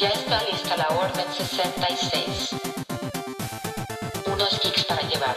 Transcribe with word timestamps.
Ya 0.00 0.08
está 0.08 0.42
lista 0.44 0.78
la 0.78 0.88
Orden 0.96 1.26
66. 1.30 2.52
Unos 4.32 4.58
kicks 4.60 4.86
para 4.86 5.02
llevar. 5.06 5.36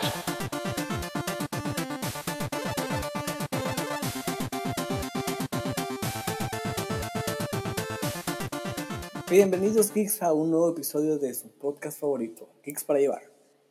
Bienvenidos 9.30 9.94
Geeks 9.94 10.24
a 10.24 10.32
un 10.32 10.50
nuevo 10.50 10.70
episodio 10.70 11.20
de 11.20 11.34
su 11.34 11.50
podcast 11.50 12.00
favorito, 12.00 12.48
Geeks 12.64 12.86
para 12.86 13.00
llevar. 13.00 13.24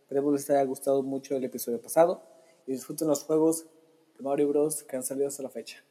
Esperemos 0.03 0.35
les 0.35 0.51
haya 0.51 0.63
gustado 0.65 1.03
mucho 1.03 1.35
el 1.35 1.45
episodio 1.45 1.81
pasado 1.81 2.23
y 2.67 2.73
disfruten 2.73 3.09
los 3.09 3.25
juegos 3.25 3.65
de 4.19 4.23
Mario 4.23 4.49
Bros 4.49 4.83
que 4.83 4.97
han 4.97 5.05
salido 5.05 5.29
hasta 5.29 5.43
la 5.43 5.49
fecha. 5.49 5.83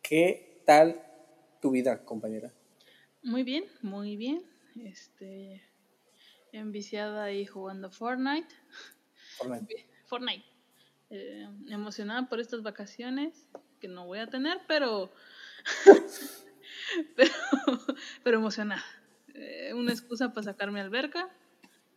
¿Qué 0.00 0.62
tal 0.64 0.98
tu 1.60 1.72
vida, 1.72 2.02
compañera? 2.06 2.54
Muy 3.22 3.42
bien, 3.42 3.64
muy 3.82 4.16
bien. 4.16 4.42
Este, 4.76 5.62
enviciada 6.52 7.24
ahí 7.24 7.46
jugando 7.46 7.90
Fortnite. 7.90 8.54
Fortnite. 9.36 9.86
Fortnite. 10.06 10.44
Eh, 11.10 11.48
emocionada 11.68 12.28
por 12.28 12.40
estas 12.40 12.62
vacaciones 12.62 13.48
que 13.80 13.88
no 13.88 14.06
voy 14.06 14.18
a 14.18 14.26
tener, 14.26 14.60
pero 14.66 15.10
pero, 17.16 17.32
pero 18.22 18.38
emocionada. 18.38 18.84
Eh, 19.34 19.72
una 19.74 19.92
excusa 19.92 20.32
para 20.32 20.44
sacarme 20.44 20.80
alberca 20.80 21.28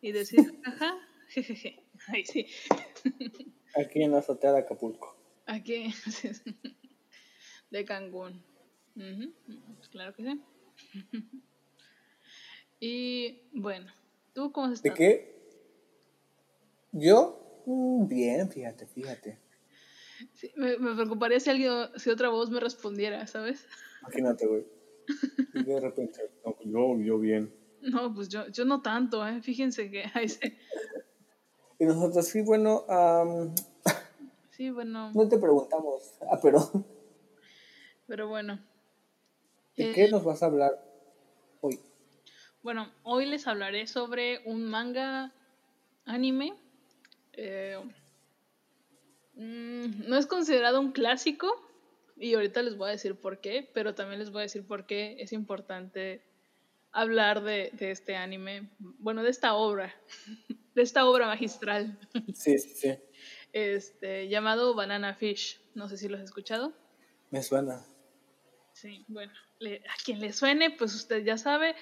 y 0.01 0.11
decir, 0.11 0.39
ajá, 0.65 0.97
jejeje. 1.29 1.83
Ahí 2.07 2.25
sí. 2.25 2.47
Aquí 3.75 4.01
en 4.01 4.11
la 4.11 4.19
azotea 4.19 4.53
de 4.53 4.59
Acapulco. 4.59 5.15
Aquí, 5.45 5.93
de 7.69 7.85
Cancún. 7.85 8.43
Pues 8.95 9.89
claro 9.89 10.13
que 10.13 10.23
sí. 10.23 10.41
Y 12.83 13.43
bueno, 13.53 13.91
¿tú 14.33 14.51
cómo 14.51 14.73
estás? 14.73 14.81
¿De 14.81 14.93
qué? 14.93 15.35
¿Yo? 16.91 17.61
Mm, 17.67 18.07
Bien, 18.07 18.49
fíjate, 18.49 18.87
fíjate. 18.87 19.37
Sí, 20.33 20.51
me, 20.55 20.79
me 20.79 20.95
preocuparía 20.95 21.39
si 21.39 21.51
alguien, 21.51 21.71
si 21.95 22.09
otra 22.09 22.29
voz 22.29 22.49
me 22.49 22.59
respondiera, 22.59 23.27
¿sabes? 23.27 23.67
Imagínate, 24.01 24.47
güey. 24.47 24.65
Y 25.53 25.63
de 25.63 25.79
repente, 25.79 26.21
no, 26.43 26.55
pues 26.55 26.69
yo, 26.69 26.99
yo 26.99 27.19
bien. 27.19 27.53
No, 27.81 28.13
pues 28.15 28.29
yo, 28.29 28.47
yo 28.47 28.65
no 28.65 28.81
tanto, 28.81 29.27
¿eh? 29.27 29.41
Fíjense 29.43 29.91
que 29.91 30.03
sí. 30.27 30.57
Y 31.77 31.85
nosotros, 31.85 32.27
sí, 32.27 32.41
bueno, 32.41 32.83
am, 32.89 33.53
Sí, 34.49 34.69
bueno, 34.71 35.11
no 35.13 35.27
te 35.27 35.37
preguntamos, 35.37 36.13
ah, 36.31 36.39
pero 36.41 36.59
pero 38.07 38.27
bueno. 38.27 38.59
¿De 39.81 39.91
Eh, 39.91 39.93
qué 39.93 40.07
nos 40.09 40.23
vas 40.23 40.43
a 40.43 40.47
hablar 40.47 40.83
hoy? 41.61 41.79
Bueno, 42.63 42.91
hoy 43.03 43.25
les 43.25 43.47
hablaré 43.47 43.87
sobre 43.87 44.41
un 44.45 44.63
manga 44.69 45.33
anime. 46.05 46.53
eh, 47.33 47.77
mm, 49.33 50.07
no 50.09 50.17
es 50.17 50.27
considerado 50.27 50.79
un 50.79 50.91
clásico 50.91 51.47
y 52.17 52.33
ahorita 52.35 52.61
les 52.61 52.77
voy 52.77 52.89
a 52.89 52.91
decir 52.91 53.15
por 53.19 53.39
qué, 53.41 53.69
pero 53.73 53.95
también 53.95 54.19
les 54.19 54.31
voy 54.31 54.41
a 54.41 54.43
decir 54.43 54.65
por 54.67 54.85
qué 54.85 55.17
es 55.19 55.33
importante 55.33 56.23
hablar 56.91 57.41
de, 57.43 57.71
de 57.73 57.91
este 57.91 58.15
anime, 58.15 58.69
bueno, 58.79 59.23
de 59.23 59.29
esta 59.31 59.55
obra, 59.55 59.93
de 60.75 60.81
esta 60.81 61.05
obra 61.07 61.27
magistral, 61.27 61.99
Sí, 62.33 62.57
sí, 62.59 62.69
sí, 62.75 62.99
este, 63.53 64.27
llamado 64.29 64.75
Banana 64.75 65.15
Fish. 65.15 65.61
No 65.73 65.87
sé 65.89 65.97
si 65.97 66.07
lo 66.09 66.17
has 66.17 66.23
escuchado. 66.23 66.73
me 67.31 67.41
suena. 67.41 67.85
Sí, 68.73 69.05
bueno, 69.07 69.31
le- 69.59 69.77
a 69.87 69.93
quien 70.03 70.19
le 70.19 70.33
suene, 70.33 70.71
pues 70.71 70.95
usted 70.95 71.23
ya 71.23 71.37
sabe. 71.37 71.75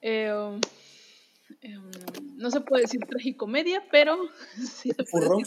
eh, 0.00 0.32
um, 0.32 0.60
em, 1.62 1.90
no 2.36 2.50
se 2.50 2.60
puede 2.60 2.82
decir 2.82 3.00
tragicomedia, 3.08 3.82
pero 3.90 4.18
sí 4.56 4.90
se 4.90 5.04
¿Furro? 5.06 5.38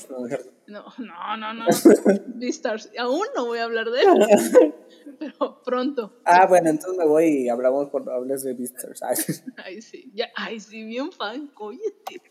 No. 0.67 0.85
No, 0.97 1.37
no, 1.37 1.53
no. 1.53 1.65
Beastars. 2.39 2.89
Aún 2.97 3.25
no 3.35 3.45
voy 3.45 3.59
a 3.59 3.63
hablar 3.65 3.89
de 3.91 4.01
él, 4.01 4.07
pero 5.19 5.61
pronto. 5.63 6.21
Ah, 6.25 6.45
bueno, 6.47 6.69
entonces 6.69 6.97
me 6.97 7.05
voy 7.05 7.25
y 7.43 7.49
hablamos 7.49 7.89
cuando 7.89 8.11
hables 8.11 8.43
de 8.43 8.53
Beastars. 8.53 9.01
Ay, 9.03 9.15
Ay, 9.57 9.81
sí, 9.81 10.11
ya, 10.13 10.29
ay, 10.35 10.59
sí, 10.59 10.83
bien 10.83 11.11
fan, 11.11 11.47
cóllete. 11.47 12.21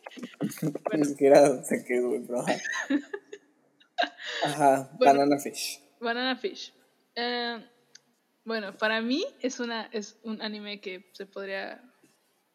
Ni 0.97 1.05
siquiera 1.05 1.63
qué, 1.87 2.01
güey, 2.01 2.21
pero 2.27 2.41
ajá. 2.41 2.57
Ajá, 4.45 4.91
Bueno. 4.99 5.13
Banana 5.21 5.39
Fish. 5.39 5.81
Banana 6.01 6.37
Fish. 6.37 6.73
Eh, 7.15 7.65
bueno, 8.47 8.77
para 8.79 9.03
mí 9.03 9.27
es 9.41 9.61
una 9.61 9.91
es 9.93 10.19
un 10.23 10.41
anime 10.41 10.81
que 10.81 11.11
se 11.13 11.27
podría 11.27 11.83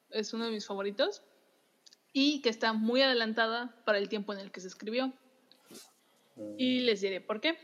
es 0.10 0.34
uno 0.34 0.46
de 0.46 0.52
mis 0.52 0.66
favoritos 0.66 1.22
y 2.14 2.42
que 2.42 2.50
está 2.50 2.74
muy 2.74 3.02
adelantada 3.02 3.76
para 3.86 3.98
el 3.98 4.10
tiempo 4.10 4.34
en 4.34 4.40
el 4.40 4.52
que 4.52 4.62
se 4.62 4.68
escribió. 4.68 5.14
Y 6.58 6.80
les 6.82 7.02
diré 7.02 7.22
por 7.22 7.40
qué. 7.40 7.58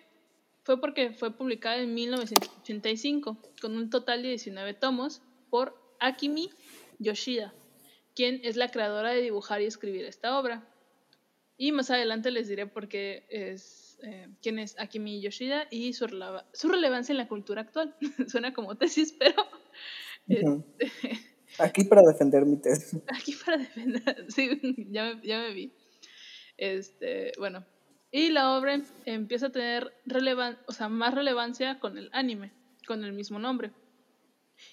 Fue 0.63 0.79
porque 0.79 1.11
fue 1.11 1.31
publicada 1.31 1.77
en 1.77 1.93
1985 1.93 3.37
con 3.61 3.77
un 3.77 3.89
total 3.89 4.21
de 4.21 4.29
19 4.29 4.73
tomos 4.73 5.21
por 5.49 5.75
Akimi 5.99 6.49
Yoshida, 6.99 7.53
quien 8.13 8.41
es 8.43 8.57
la 8.57 8.69
creadora 8.69 9.11
de 9.11 9.21
dibujar 9.21 9.61
y 9.61 9.65
escribir 9.65 10.05
esta 10.05 10.37
obra. 10.37 10.67
Y 11.57 11.71
más 11.71 11.89
adelante 11.89 12.31
les 12.31 12.49
diré 12.49 12.67
por 12.67 12.89
qué 12.89 13.25
es 13.29 13.86
eh, 14.03 14.27
quién 14.41 14.59
es 14.59 14.77
Akimi 14.79 15.21
Yoshida 15.21 15.67
y 15.71 15.93
su, 15.93 16.07
releva- 16.07 16.45
su 16.53 16.69
relevancia 16.69 17.13
en 17.13 17.17
la 17.17 17.27
cultura 17.27 17.61
actual. 17.61 17.95
Suena 18.27 18.53
como 18.53 18.75
tesis, 18.75 19.13
pero 19.17 19.41
Ujú. 20.27 20.65
este, 20.79 21.19
Aquí 21.59 21.85
para 21.85 22.01
defender 22.01 22.45
mi 22.45 22.57
tesis. 22.57 23.01
aquí 23.07 23.33
para 23.45 23.57
defender. 23.57 24.25
Sí, 24.29 24.59
ya 24.91 25.15
me, 25.15 25.21
ya 25.27 25.39
me 25.39 25.53
vi. 25.53 25.73
Este, 26.57 27.31
bueno. 27.39 27.65
Y 28.11 28.29
la 28.29 28.57
obra 28.57 28.81
empieza 29.05 29.47
a 29.47 29.51
tener 29.51 29.93
relevan 30.05 30.57
o 30.67 30.71
sea, 30.71 30.87
más 30.89 31.13
relevancia 31.13 31.79
con 31.79 31.97
el 31.97 32.09
anime, 32.13 32.53
con 32.87 33.03
el 33.03 33.11
mismo 33.13 33.37
nombre. 33.39 33.71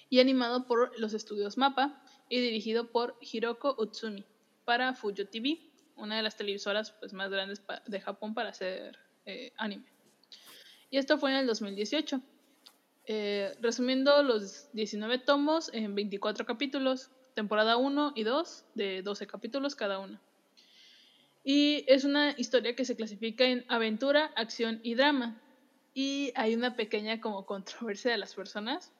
Y 0.09 0.19
animado 0.19 0.65
por 0.67 0.97
los 0.99 1.13
estudios 1.13 1.57
MAPA 1.57 2.01
y 2.29 2.39
dirigido 2.39 2.91
por 2.91 3.17
Hiroko 3.21 3.75
Utsumi 3.77 4.25
para 4.63 4.95
Fujo 4.95 5.25
TV, 5.29 5.59
una 5.95 6.17
de 6.17 6.23
las 6.23 6.37
televisoras 6.37 6.91
pues, 6.99 7.13
más 7.13 7.29
grandes 7.29 7.61
de 7.87 8.01
Japón 8.01 8.33
para 8.33 8.49
hacer 8.49 8.97
eh, 9.25 9.51
anime. 9.57 9.85
Y 10.89 10.97
esto 10.97 11.17
fue 11.17 11.31
en 11.31 11.37
el 11.37 11.47
2018. 11.47 12.21
Eh, 13.07 13.55
resumiendo 13.61 14.23
los 14.23 14.71
19 14.73 15.19
tomos 15.19 15.69
en 15.73 15.93
24 15.93 16.45
capítulos, 16.45 17.11
temporada 17.35 17.77
1 17.77 18.13
y 18.15 18.23
2 18.23 18.65
de 18.73 19.01
12 19.03 19.27
capítulos 19.27 19.75
cada 19.75 19.99
uno. 19.99 20.19
Y 21.43 21.85
es 21.87 22.03
una 22.05 22.33
historia 22.37 22.75
que 22.75 22.85
se 22.85 22.95
clasifica 22.95 23.43
en 23.45 23.65
aventura, 23.67 24.31
acción 24.35 24.79
y 24.81 24.95
drama. 24.95 25.39
Y 25.93 26.33
hay 26.35 26.55
una 26.55 26.75
pequeña 26.75 27.21
como 27.21 27.45
controversia 27.45 28.11
de 28.11 28.17
las 28.17 28.33
personas, 28.33 28.91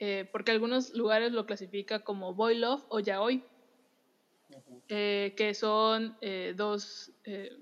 eh, 0.00 0.28
porque 0.32 0.50
algunos 0.50 0.94
lugares 0.94 1.32
lo 1.32 1.46
clasifica 1.46 2.00
como 2.00 2.34
boy 2.34 2.58
love 2.58 2.84
o 2.88 2.98
yaoi, 2.98 3.44
eh, 4.88 5.34
que 5.36 5.54
son 5.54 6.16
eh, 6.20 6.54
dos, 6.56 7.12
eh, 7.24 7.56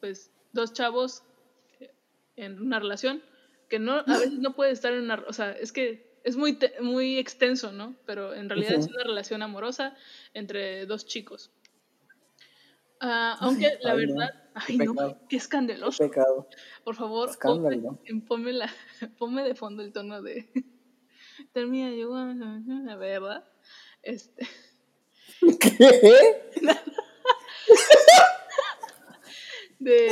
pues, 0.00 0.30
dos 0.52 0.72
chavos 0.72 1.22
en 2.44 2.60
una 2.60 2.78
relación 2.78 3.22
que 3.68 3.78
no 3.78 3.94
a 4.06 4.18
veces 4.18 4.38
no 4.38 4.54
puede 4.54 4.70
estar 4.72 4.92
en 4.92 5.02
una 5.02 5.24
o 5.26 5.32
sea 5.32 5.52
es 5.52 5.72
que 5.72 6.12
es 6.24 6.36
muy 6.36 6.54
te- 6.58 6.80
muy 6.80 7.18
extenso 7.18 7.72
no 7.72 7.94
pero 8.06 8.34
en 8.34 8.48
realidad 8.48 8.74
es 8.74 8.84
Ujú. 8.86 8.94
una 8.94 9.04
relación 9.04 9.42
amorosa 9.42 9.96
entre 10.34 10.86
dos 10.86 11.06
chicos 11.06 11.50
Ah, 13.04 13.36
aunque 13.40 13.78
la 13.80 13.94
ay, 13.94 14.06
no, 14.06 14.14
verdad 14.14 14.34
qué 14.66 14.72
ay 14.74 14.78
no 14.78 15.18
qué 15.28 15.36
escandaloso 15.36 16.04
Pecado. 16.04 16.48
por 16.84 16.94
favor 16.94 17.30
Escándalo, 17.30 17.98
ponme, 18.04 18.20
ponme 18.28 18.52
la 18.52 18.72
ponme 19.18 19.42
de 19.42 19.54
fondo 19.56 19.82
el 19.82 19.92
tono 19.92 20.22
de 20.22 20.48
termina 21.52 21.90
yo 21.94 22.14
la 22.14 22.94
verdad 22.96 23.44
este 24.02 24.46
¿Qué? 25.60 26.42
de. 29.80 30.10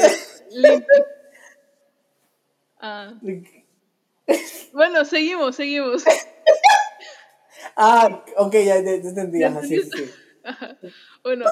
Ah, 2.81 3.15
bueno 4.73 5.05
seguimos 5.05 5.56
seguimos 5.56 6.05
Ah, 7.77 8.23
ok, 8.37 8.53
ya, 8.53 8.81
ya, 8.81 8.97
ya 8.97 9.09
entendí. 9.09 9.41
¿Ya 9.41 9.49
Ajá, 9.49 9.62
sí, 9.62 9.81
sí. 9.82 10.11
Ajá. 10.44 10.77
Bueno, 11.23 11.44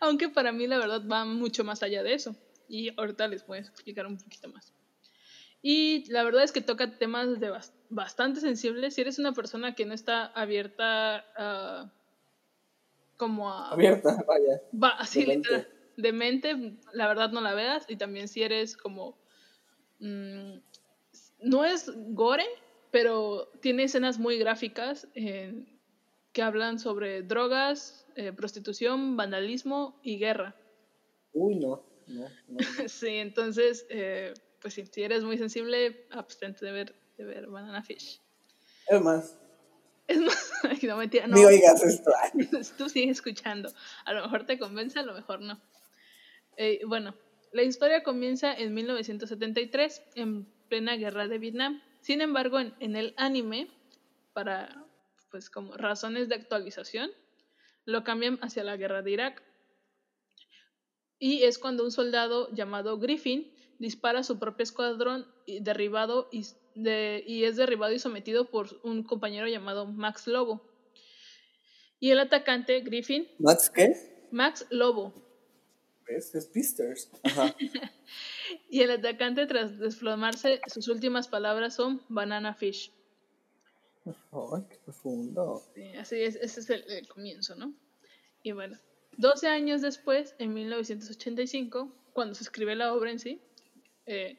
aunque 0.00 0.28
para 0.28 0.52
mí 0.52 0.66
la 0.66 0.78
verdad 0.78 1.02
va 1.06 1.24
mucho 1.24 1.64
más 1.64 1.82
allá 1.82 2.02
de 2.02 2.14
eso. 2.14 2.36
Y 2.68 2.90
ahorita 2.98 3.28
les 3.28 3.46
voy 3.46 3.58
a 3.58 3.60
explicar 3.60 4.06
un 4.06 4.18
poquito 4.18 4.48
más. 4.48 4.72
Y 5.62 6.10
la 6.10 6.24
verdad 6.24 6.42
es 6.42 6.52
que 6.52 6.60
toca 6.60 6.96
temas 6.98 7.38
de 7.40 7.50
bas- 7.50 7.72
bastante 7.88 8.40
sensibles. 8.40 8.94
Si 8.94 9.00
eres 9.00 9.18
una 9.18 9.32
persona 9.32 9.74
que 9.74 9.86
no 9.86 9.94
está 9.94 10.26
abierta 10.26 11.24
a... 11.36 11.90
como 13.16 13.50
a... 13.50 13.70
Abierta, 13.72 14.22
vaya. 14.26 14.60
Va, 14.72 14.90
así 14.90 15.20
De 15.20 15.26
mente. 15.26 15.68
De 15.96 16.12
mente, 16.12 16.78
la 16.92 17.06
verdad 17.08 17.30
no 17.30 17.40
la 17.40 17.54
veas. 17.54 17.84
Y 17.88 17.96
también 17.96 18.28
si 18.28 18.42
eres 18.42 18.76
como... 18.76 19.18
mm, 20.00 20.58
no 21.44 21.64
es 21.64 21.90
gore, 21.94 22.46
pero 22.90 23.48
tiene 23.60 23.84
escenas 23.84 24.18
muy 24.18 24.38
gráficas 24.38 25.08
eh, 25.14 25.64
que 26.32 26.42
hablan 26.42 26.78
sobre 26.78 27.22
drogas, 27.22 28.06
eh, 28.16 28.32
prostitución, 28.32 29.16
vandalismo 29.16 29.98
y 30.02 30.18
guerra. 30.18 30.56
Uy, 31.32 31.56
no, 31.56 31.84
no, 32.06 32.22
no. 32.22 32.28
no. 32.48 32.58
sí, 32.88 33.08
entonces, 33.08 33.86
eh, 33.88 34.32
pues 34.60 34.74
si 34.74 35.02
eres 35.02 35.22
muy 35.22 35.38
sensible, 35.38 36.06
abstente 36.10 36.64
de 36.64 36.72
ver, 36.72 36.94
de 37.18 37.24
ver 37.24 37.46
Banana 37.48 37.82
Fish. 37.82 38.20
Es 38.88 39.00
más, 39.00 39.36
Es 40.06 40.18
más, 40.18 40.52
no 40.82 40.96
mentira, 40.96 41.26
no. 41.26 41.36
ni 41.36 41.44
oigas 41.44 41.82
esto. 41.82 42.12
Tú 42.78 42.88
sigues 42.88 43.18
escuchando. 43.18 43.72
A 44.04 44.12
lo 44.12 44.22
mejor 44.22 44.46
te 44.46 44.58
convence, 44.58 44.98
a 44.98 45.02
lo 45.02 45.14
mejor 45.14 45.40
no. 45.40 45.60
Bueno, 46.86 47.14
la 47.54 47.62
historia 47.62 48.02
comienza 48.02 48.52
en 48.52 48.74
1973, 48.74 50.02
en 50.16 50.44
plena 50.68 50.96
guerra 50.96 51.28
de 51.28 51.38
Vietnam. 51.38 51.80
Sin 52.00 52.20
embargo, 52.20 52.60
en, 52.60 52.74
en 52.80 52.96
el 52.96 53.14
anime, 53.16 53.68
para 54.34 54.84
pues 55.30 55.48
como 55.50 55.76
razones 55.76 56.28
de 56.28 56.34
actualización, 56.34 57.10
lo 57.86 58.04
cambian 58.04 58.38
hacia 58.42 58.62
la 58.64 58.76
guerra 58.76 59.02
de 59.02 59.10
Irak. 59.12 59.42
Y 61.18 61.44
es 61.44 61.58
cuando 61.58 61.84
un 61.84 61.90
soldado 61.92 62.50
llamado 62.52 62.98
Griffin 62.98 63.52
dispara 63.78 64.20
a 64.20 64.24
su 64.24 64.38
propio 64.38 64.62
escuadrón 64.64 65.26
y 65.46 65.60
derribado 65.60 66.28
y, 66.32 66.44
de- 66.74 67.24
y 67.26 67.44
es 67.44 67.56
derribado 67.56 67.92
y 67.92 67.98
sometido 67.98 68.50
por 68.50 68.80
un 68.82 69.02
compañero 69.04 69.46
llamado 69.48 69.86
Max 69.86 70.26
Lobo. 70.26 70.62
Y 72.00 72.10
el 72.10 72.18
atacante, 72.18 72.80
Griffin, 72.80 73.28
¿Max 73.38 73.70
qué? 73.70 74.28
Max 74.30 74.66
Lobo, 74.70 75.14
¿Ves? 76.06 76.34
Es 76.34 76.46
Pisters. 76.46 77.10
Ajá. 77.22 77.54
y 78.70 78.82
el 78.82 78.90
atacante 78.90 79.46
tras 79.46 79.78
desplomarse, 79.78 80.60
sus 80.66 80.88
últimas 80.88 81.28
palabras 81.28 81.74
son 81.74 82.02
banana 82.08 82.54
fish. 82.54 82.92
Ay, 84.04 84.64
qué 84.68 84.76
profundo. 84.84 85.62
Sí, 85.74 85.94
así 85.96 86.16
es, 86.16 86.36
ese 86.36 86.60
es 86.60 86.70
el, 86.70 86.84
el 86.90 87.08
comienzo, 87.08 87.54
¿no? 87.56 87.74
Y 88.42 88.52
bueno, 88.52 88.78
12 89.16 89.48
años 89.48 89.80
después, 89.80 90.34
en 90.38 90.52
1985, 90.52 91.90
cuando 92.12 92.34
se 92.34 92.44
escribe 92.44 92.74
la 92.74 92.92
obra 92.92 93.10
en 93.10 93.18
sí, 93.18 93.40
eh, 94.06 94.38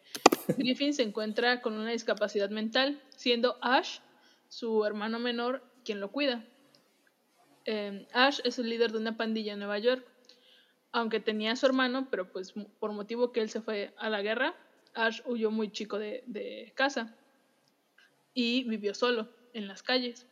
Griffin 0.57 0.93
se 0.93 1.03
encuentra 1.03 1.61
con 1.61 1.73
una 1.73 1.91
discapacidad 1.91 2.49
mental, 2.49 3.01
siendo 3.15 3.57
Ash, 3.61 3.99
su 4.47 4.85
hermano 4.85 5.19
menor, 5.19 5.63
quien 5.83 5.99
lo 5.99 6.11
cuida. 6.11 6.45
Eh, 7.65 8.07
Ash 8.13 8.39
es 8.43 8.59
el 8.59 8.69
líder 8.69 8.91
de 8.91 8.99
una 8.99 9.17
pandilla 9.17 9.53
en 9.53 9.59
Nueva 9.59 9.79
York. 9.79 10.05
Aunque 10.95 11.19
tenía 11.19 11.51
a 11.51 11.55
su 11.57 11.65
hermano, 11.65 12.07
pero 12.09 12.31
pues 12.31 12.53
por 12.79 12.93
motivo 12.93 13.33
que 13.33 13.41
él 13.41 13.49
se 13.49 13.59
fue 13.61 13.93
a 13.97 14.09
la 14.09 14.21
guerra, 14.21 14.55
Ash 14.93 15.19
huyó 15.25 15.51
muy 15.51 15.69
chico 15.69 15.99
de, 15.99 16.23
de 16.25 16.71
casa 16.73 17.13
y 18.33 18.63
vivió 18.63 18.93
solo 18.93 19.27
en 19.51 19.67
las 19.67 19.83
calles. 19.83 20.25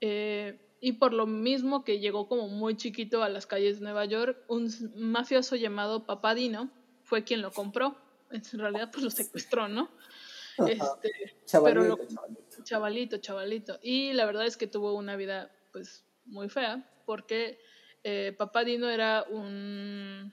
Eh, 0.00 0.58
y 0.80 0.92
por 0.92 1.12
lo 1.12 1.26
mismo 1.26 1.84
que 1.84 2.00
llegó 2.00 2.26
como 2.26 2.48
muy 2.48 2.74
chiquito 2.74 3.22
a 3.22 3.28
las 3.28 3.46
calles 3.46 3.80
de 3.80 3.84
Nueva 3.84 4.06
York, 4.06 4.38
un 4.48 4.70
mafioso 4.96 5.56
llamado 5.56 6.06
Papadino 6.06 6.70
fue 7.02 7.22
quien 7.24 7.42
lo 7.42 7.50
compró. 7.52 7.98
En 8.30 8.42
realidad, 8.58 8.88
pues 8.90 9.04
lo 9.04 9.10
secuestró, 9.10 9.68
¿no? 9.68 9.90
Este, 10.66 11.10
Chavalito, 11.44 11.82
lo- 11.84 11.96
chavalito. 12.08 12.64
chavalito, 12.64 13.18
chavalito. 13.18 13.78
Y 13.82 14.14
la 14.14 14.24
verdad 14.24 14.46
es 14.46 14.56
que 14.56 14.66
tuvo 14.66 14.94
una 14.94 15.16
vida, 15.16 15.50
pues, 15.72 16.06
muy 16.24 16.48
fea, 16.48 16.88
porque 17.04 17.58
eh, 18.04 18.34
Papadino 18.36 18.88
era 18.88 19.24
un 19.28 20.32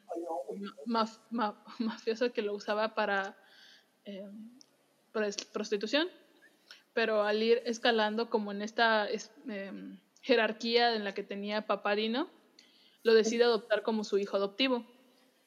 maf- 0.85 1.19
mafioso 1.79 2.31
que 2.31 2.41
lo 2.41 2.53
usaba 2.53 2.93
para 2.95 3.37
eh, 4.05 4.23
prostitución, 5.51 6.07
pero 6.93 7.23
al 7.23 7.41
ir 7.43 7.61
escalando 7.65 8.29
como 8.29 8.51
en 8.51 8.61
esta 8.61 9.09
es- 9.09 9.31
em, 9.47 9.99
jerarquía 10.21 10.95
en 10.95 11.03
la 11.03 11.13
que 11.13 11.23
tenía 11.23 11.65
Papadino, 11.67 12.29
lo 13.03 13.13
decide 13.13 13.43
adoptar 13.45 13.83
como 13.83 14.03
su 14.03 14.17
hijo 14.17 14.37
adoptivo 14.37 14.85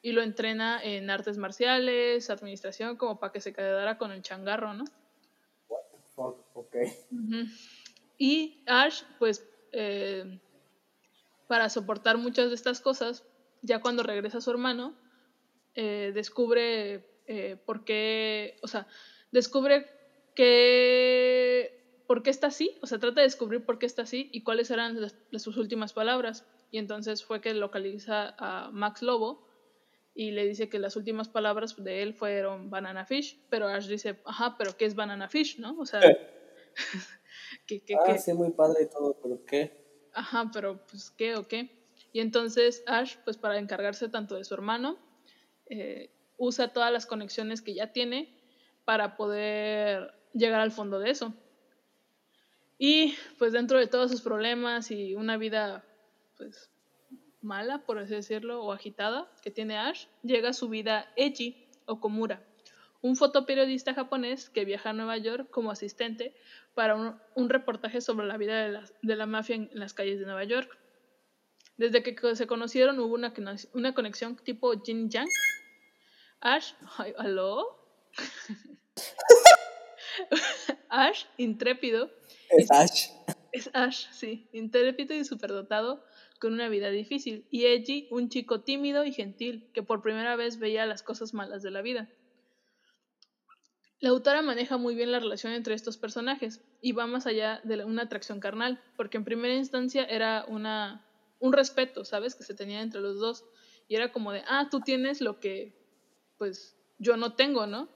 y 0.01 0.13
lo 0.13 0.21
entrena 0.23 0.79
en 0.83 1.09
artes 1.09 1.37
marciales, 1.37 2.29
administración, 2.29 2.97
como 2.97 3.19
para 3.19 3.31
que 3.31 3.39
se 3.41 3.53
quedara 3.53 3.97
con 3.97 4.11
el 4.11 4.21
changarro, 4.23 4.73
¿no? 4.73 4.83
What 5.67 5.81
the 5.91 5.97
fuck, 6.15 6.45
ok. 6.55 6.75
Ujú. 7.11 7.45
Y 8.17 8.63
Ash, 8.65 9.03
pues, 9.19 9.43
eh, 9.71 10.39
para 11.51 11.67
soportar 11.67 12.17
muchas 12.17 12.47
de 12.47 12.55
estas 12.55 12.79
cosas, 12.79 13.25
ya 13.61 13.81
cuando 13.81 14.03
regresa 14.03 14.39
su 14.39 14.49
hermano, 14.51 14.95
eh, 15.75 16.13
descubre 16.13 17.05
eh, 17.27 17.57
por 17.65 17.83
qué, 17.83 18.55
o 18.63 18.67
sea, 18.69 18.87
descubre 19.33 19.85
que, 20.33 22.03
por 22.07 22.23
qué 22.23 22.29
está 22.29 22.47
así, 22.47 22.77
o 22.81 22.87
sea, 22.87 22.99
trata 22.99 23.19
de 23.19 23.27
descubrir 23.27 23.65
por 23.65 23.79
qué 23.79 23.85
está 23.85 24.03
así 24.03 24.29
y 24.31 24.43
cuáles 24.43 24.71
eran 24.71 25.01
las- 25.01 25.17
las- 25.29 25.41
sus 25.43 25.57
últimas 25.57 25.91
palabras. 25.91 26.45
Y 26.71 26.77
entonces 26.77 27.21
fue 27.25 27.41
que 27.41 27.53
localiza 27.53 28.33
a 28.37 28.69
Max 28.71 29.01
Lobo 29.01 29.45
y 30.15 30.31
le 30.31 30.47
dice 30.47 30.69
que 30.69 30.79
las 30.79 30.95
últimas 30.95 31.27
palabras 31.27 31.75
de 31.75 32.01
él 32.01 32.13
fueron 32.13 32.69
banana 32.69 33.05
fish, 33.05 33.41
pero 33.49 33.67
Ash 33.67 33.87
dice, 33.87 34.21
ajá, 34.23 34.55
pero 34.57 34.77
¿qué 34.77 34.85
es 34.85 34.95
banana 34.95 35.27
fish, 35.27 35.59
no? 35.59 35.77
O 35.77 35.85
sea, 35.85 35.99
que, 37.67 37.83
que, 37.83 37.95
Ah, 37.95 38.03
que- 38.05 38.19
sí, 38.19 38.31
muy 38.33 38.51
padre 38.51 38.83
y 38.83 38.89
todo, 38.89 39.17
pero 39.21 39.43
¿qué? 39.45 39.80
Ajá, 40.13 40.49
pero 40.53 40.85
pues 40.87 41.11
qué 41.11 41.35
o 41.35 41.47
qué. 41.47 41.69
Y 42.13 42.19
entonces 42.19 42.83
Ash, 42.87 43.15
pues 43.23 43.37
para 43.37 43.57
encargarse 43.57 44.09
tanto 44.09 44.35
de 44.35 44.43
su 44.43 44.53
hermano, 44.53 44.97
eh, 45.69 46.09
usa 46.37 46.73
todas 46.73 46.91
las 46.91 47.05
conexiones 47.05 47.61
que 47.61 47.73
ya 47.73 47.93
tiene 47.93 48.37
para 48.83 49.15
poder 49.15 50.13
llegar 50.33 50.59
al 50.59 50.71
fondo 50.71 50.99
de 50.99 51.11
eso. 51.11 51.33
Y 52.77 53.15
pues 53.37 53.53
dentro 53.53 53.77
de 53.77 53.87
todos 53.87 54.11
sus 54.11 54.21
problemas 54.21 54.91
y 54.91 55.15
una 55.15 55.37
vida 55.37 55.85
pues 56.37 56.71
mala, 57.41 57.85
por 57.85 57.99
así 57.99 58.13
decirlo, 58.13 58.63
o 58.63 58.71
agitada 58.71 59.31
que 59.41 59.51
tiene 59.51 59.77
Ash, 59.77 60.07
llega 60.23 60.53
su 60.53 60.69
vida 60.69 61.11
Eiji 61.15 61.67
Okomura, 61.85 62.43
un 63.01 63.15
fotoperiodista 63.15 63.93
japonés 63.93 64.49
que 64.49 64.65
viaja 64.65 64.91
a 64.91 64.93
Nueva 64.93 65.17
York 65.17 65.49
como 65.49 65.71
asistente 65.71 66.35
para 66.73 66.95
un, 66.95 67.19
un 67.35 67.49
reportaje 67.49 68.01
sobre 68.01 68.27
la 68.27 68.37
vida 68.37 68.63
de 68.63 68.69
la, 68.69 68.83
de 69.01 69.15
la 69.15 69.25
mafia 69.25 69.55
en, 69.55 69.69
las 69.73 69.93
calles 69.93 70.19
de 70.19 70.25
Nueva 70.25 70.43
York. 70.43 70.77
Desde 71.77 72.03
que 72.03 72.35
se 72.35 72.47
conocieron 72.47 72.99
hubo 72.99 73.15
una, 73.15 73.33
una 73.73 73.93
conexión 73.93 74.35
tipo 74.37 74.71
Jin 74.81 75.09
Yang. 75.09 75.29
Ash, 76.41 76.73
ay, 76.97 77.13
¿aló? 77.17 77.65
Ash, 80.89 81.25
intrépido, 81.37 82.11
Es 82.49 82.69
Ash. 82.71 83.09
es 83.51 83.69
Ash, 83.73 84.07
sí, 84.11 84.49
intrépido 84.51 85.15
y 85.15 85.23
superdotado 85.23 86.03
con 86.39 86.53
una 86.53 86.67
vida 86.67 86.89
difícil. 86.89 87.45
Y 87.51 87.65
Eiji, 87.65 88.07
un 88.11 88.29
chico 88.29 88.61
tímido 88.61 89.05
y 89.05 89.13
gentil 89.13 89.69
que 89.73 89.83
por 89.83 90.01
primera 90.01 90.35
vez 90.35 90.57
veía 90.57 90.85
las 90.85 91.03
cosas 91.03 91.33
malas 91.33 91.61
de 91.61 91.71
la 91.71 91.81
vida. 91.81 92.09
La 94.01 94.09
autora 94.09 94.41
maneja 94.41 94.77
muy 94.77 94.95
bien 94.95 95.11
la 95.11 95.19
relación 95.19 95.53
entre 95.53 95.75
estos 95.75 95.95
personajes 95.95 96.59
y 96.81 96.91
va 96.91 97.05
más 97.05 97.27
allá 97.27 97.61
de 97.63 97.85
una 97.85 98.01
atracción 98.01 98.39
carnal, 98.39 98.81
porque 98.97 99.17
en 99.17 99.23
primera 99.23 99.53
instancia 99.53 100.03
era 100.05 100.43
una, 100.47 101.05
un 101.39 101.53
respeto, 101.53 102.03
¿sabes? 102.03 102.33
Que 102.33 102.43
se 102.43 102.55
tenía 102.55 102.81
entre 102.81 102.99
los 102.99 103.19
dos. 103.19 103.45
Y 103.87 103.95
era 103.95 104.11
como 104.11 104.31
de, 104.31 104.41
ah, 104.47 104.69
tú 104.71 104.79
tienes 104.79 105.21
lo 105.21 105.39
que, 105.39 105.77
pues, 106.39 106.75
yo 106.97 107.15
no 107.15 107.35
tengo, 107.35 107.67
¿no? 107.67 107.89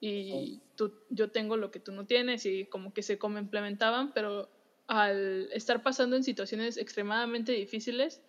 Y 0.00 0.60
tú, 0.74 0.92
yo 1.08 1.30
tengo 1.30 1.56
lo 1.56 1.70
que 1.70 1.78
tú 1.78 1.92
no 1.92 2.04
tienes 2.04 2.46
y 2.46 2.66
como 2.66 2.92
que 2.92 3.04
se 3.04 3.16
complementaban, 3.16 4.12
pero 4.12 4.50
al 4.88 5.48
estar 5.52 5.84
pasando 5.84 6.16
en 6.16 6.24
situaciones 6.24 6.76
extremadamente 6.76 7.52
difíciles, 7.52 8.20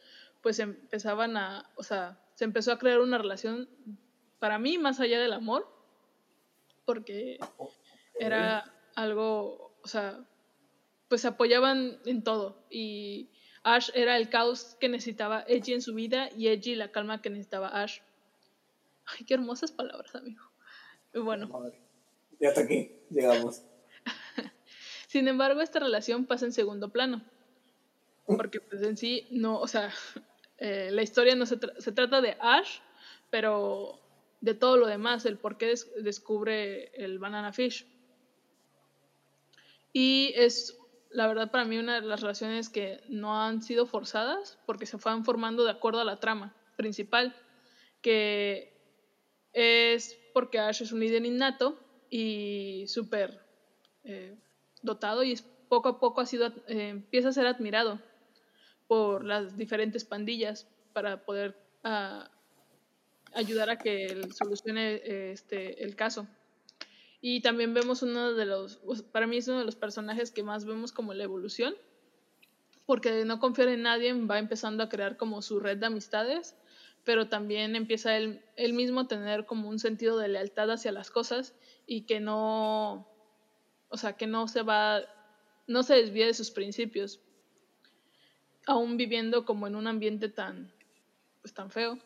pues 0.43 0.59
empezaban 0.59 1.37
a, 1.37 1.71
o 1.75 1.81
sea, 1.81 2.19
se 2.35 2.43
empezó 2.43 2.71
a 2.71 2.77
crear 2.77 2.99
una 3.01 3.17
relación, 3.17 3.67
para 4.37 4.59
mí, 4.59 4.77
más 4.77 4.99
allá 4.99 5.19
del 5.19 5.33
amor, 5.33 5.74
porque 6.85 7.39
era 8.19 8.73
algo, 8.95 9.77
o 9.83 9.87
sea, 9.87 10.25
pues 11.07 11.21
se 11.21 11.27
apoyaban 11.27 11.99
en 12.05 12.23
todo 12.23 12.65
y 12.69 13.29
Ash 13.63 13.89
era 13.93 14.17
el 14.17 14.29
caos 14.29 14.75
que 14.79 14.89
necesitaba 14.89 15.43
Edgy 15.47 15.73
en 15.73 15.81
su 15.81 15.93
vida 15.93 16.29
y 16.37 16.47
Edgy 16.47 16.75
la 16.75 16.91
calma 16.91 17.21
que 17.21 17.29
necesitaba 17.29 17.69
Ash. 17.81 17.99
Ay, 19.05 19.25
qué 19.25 19.33
hermosas 19.33 19.71
palabras, 19.71 20.15
amigo. 20.15 20.43
Bueno, 21.13 21.47
Madre. 21.47 21.79
Y 22.39 22.45
hasta 22.45 22.61
aquí 22.61 22.91
llegamos. 23.09 23.63
sin 25.07 25.27
embargo, 25.27 25.61
esta 25.61 25.79
relación 25.79 26.25
pasa 26.25 26.45
en 26.45 26.53
segundo 26.53 26.89
plano. 26.89 27.23
Porque 28.25 28.59
pues 28.59 28.81
en 28.81 28.97
sí, 28.97 29.27
no, 29.31 29.59
o 29.59 29.67
sea, 29.67 29.91
eh, 30.57 30.89
la 30.91 31.03
historia 31.03 31.35
no 31.35 31.45
se, 31.45 31.59
tra- 31.59 31.77
se 31.79 31.91
trata 31.91 32.21
de 32.21 32.35
Ash, 32.39 32.79
pero 33.29 33.99
de 34.45 34.53
todo 34.53 34.77
lo 34.77 34.85
demás, 34.87 35.25
el 35.25 35.37
por 35.39 35.57
qué 35.57 35.65
des- 35.67 35.89
descubre 36.03 36.89
el 36.93 37.17
banana 37.19 37.51
fish. 37.51 37.87
Y 39.91 40.33
es, 40.35 40.75
la 41.09 41.27
verdad, 41.27 41.49
para 41.49 41.65
mí 41.65 41.77
una 41.77 41.95
de 41.99 42.07
las 42.07 42.21
relaciones 42.21 42.69
que 42.69 42.99
no 43.09 43.41
han 43.41 43.61
sido 43.63 43.85
forzadas, 43.87 44.59
porque 44.65 44.85
se 44.85 44.99
fueron 44.99 45.23
formando 45.25 45.63
de 45.63 45.71
acuerdo 45.71 45.99
a 46.01 46.05
la 46.05 46.17
trama 46.19 46.55
principal, 46.75 47.33
que 48.01 48.71
es 49.53 50.15
porque 50.33 50.59
Ash 50.59 50.81
es 50.83 50.91
un 50.91 50.99
líder 50.99 51.25
innato 51.25 51.79
y 52.09 52.85
súper, 52.87 53.39
eh, 54.03 54.37
dotado 54.83 55.23
y 55.23 55.35
poco 55.69 55.89
a 55.89 55.99
poco 55.99 56.21
ha 56.21 56.25
sido, 56.27 56.47
eh, 56.67 56.89
empieza 56.89 57.29
a 57.29 57.33
ser 57.33 57.47
admirado 57.47 57.99
por 58.87 59.23
las 59.25 59.57
diferentes 59.57 60.05
pandillas 60.05 60.67
para 60.93 61.17
poder 61.25 61.55
ah, 61.83 62.29
ayudar 63.35 63.69
a 63.69 63.77
que 63.77 64.27
solucione 64.33 65.31
este, 65.31 65.83
el 65.83 65.95
caso. 65.95 66.27
Y 67.21 67.41
también 67.41 67.73
vemos 67.73 68.01
uno 68.01 68.33
de 68.33 68.45
los, 68.45 68.77
pues, 68.77 69.01
para 69.01 69.27
mí 69.27 69.37
es 69.37 69.47
uno 69.47 69.59
de 69.59 69.65
los 69.65 69.75
personajes 69.75 70.31
que 70.31 70.43
más 70.43 70.65
vemos 70.65 70.91
como 70.91 71.13
la 71.13 71.23
evolución, 71.23 71.75
porque 72.85 73.25
no 73.25 73.39
confiar 73.39 73.69
en 73.69 73.83
nadie 73.83 74.13
va 74.13 74.39
empezando 74.39 74.83
a 74.83 74.89
crear 74.89 75.17
como 75.17 75.41
su 75.41 75.59
red 75.59 75.77
de 75.77 75.87
amistades, 75.87 76.55
pero 77.03 77.27
también 77.27 77.75
empieza 77.75 78.15
él, 78.15 78.43
él 78.55 78.73
mismo 78.73 79.01
a 79.01 79.07
tener 79.07 79.45
como 79.45 79.69
un 79.69 79.79
sentido 79.79 80.17
de 80.17 80.27
lealtad 80.27 80.71
hacia 80.71 80.91
las 80.91 81.11
cosas 81.11 81.55
y 81.85 82.01
que 82.01 82.19
no, 82.19 83.07
o 83.89 83.97
sea, 83.97 84.13
que 84.13 84.27
no 84.27 84.47
se 84.47 84.61
va, 84.61 85.01
no 85.67 85.83
se 85.83 85.95
desvíe 85.95 86.25
de 86.25 86.33
sus 86.33 86.51
principios, 86.51 87.19
aún 88.67 88.97
viviendo 88.97 89.45
como 89.45 89.67
en 89.67 89.75
un 89.75 89.87
ambiente 89.87 90.29
tan, 90.29 90.71
pues 91.41 91.53
tan 91.53 91.69
feo 91.69 91.99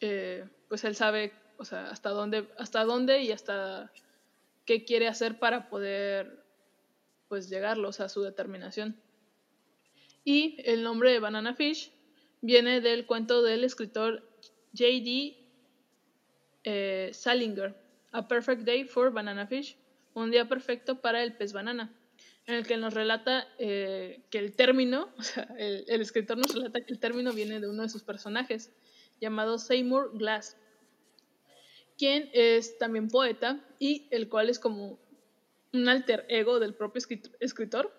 Eh, 0.00 0.48
pues 0.68 0.84
él 0.84 0.94
sabe, 0.94 1.32
o 1.58 1.64
sea, 1.64 1.88
hasta 1.90 2.10
dónde, 2.10 2.48
hasta 2.58 2.84
dónde 2.84 3.22
y 3.22 3.32
hasta 3.32 3.92
qué 4.64 4.84
quiere 4.84 5.08
hacer 5.08 5.38
para 5.38 5.68
poder, 5.68 6.44
pues, 7.28 7.48
llegarlo, 7.48 7.88
o 7.88 7.92
su 7.92 8.22
determinación. 8.22 8.96
Y 10.24 10.56
el 10.64 10.82
nombre 10.82 11.12
de 11.12 11.20
Banana 11.20 11.54
Fish 11.54 11.92
viene 12.40 12.80
del 12.80 13.06
cuento 13.06 13.42
del 13.42 13.64
escritor 13.64 14.28
J.D. 14.76 15.36
eh, 16.64 17.10
Salinger, 17.12 17.74
A 18.12 18.26
Perfect 18.26 18.62
Day 18.62 18.84
for 18.84 19.12
Banana 19.12 19.46
Fish, 19.46 19.76
un 20.14 20.30
día 20.30 20.48
perfecto 20.48 21.00
para 21.00 21.22
el 21.22 21.36
pez 21.36 21.52
banana, 21.52 21.95
en 22.46 22.54
el 22.54 22.66
que 22.66 22.76
nos 22.76 22.94
relata 22.94 23.48
eh, 23.58 24.22
que 24.30 24.38
el 24.38 24.54
término, 24.54 25.12
o 25.18 25.22
sea, 25.22 25.48
el, 25.58 25.84
el 25.88 26.00
escritor 26.00 26.38
nos 26.38 26.54
relata 26.54 26.84
que 26.84 26.92
el 26.92 26.98
término 26.98 27.32
viene 27.32 27.60
de 27.60 27.68
uno 27.68 27.82
de 27.82 27.88
sus 27.88 28.02
personajes, 28.02 28.70
llamado 29.20 29.58
Seymour 29.58 30.16
Glass, 30.16 30.56
quien 31.98 32.28
es 32.32 32.78
también 32.78 33.08
poeta 33.08 33.64
y 33.78 34.06
el 34.10 34.28
cual 34.28 34.50
es 34.50 34.58
como 34.58 34.98
un 35.72 35.88
alter 35.88 36.26
ego 36.28 36.60
del 36.60 36.74
propio 36.74 37.00
escrit- 37.00 37.34
escritor, 37.40 37.92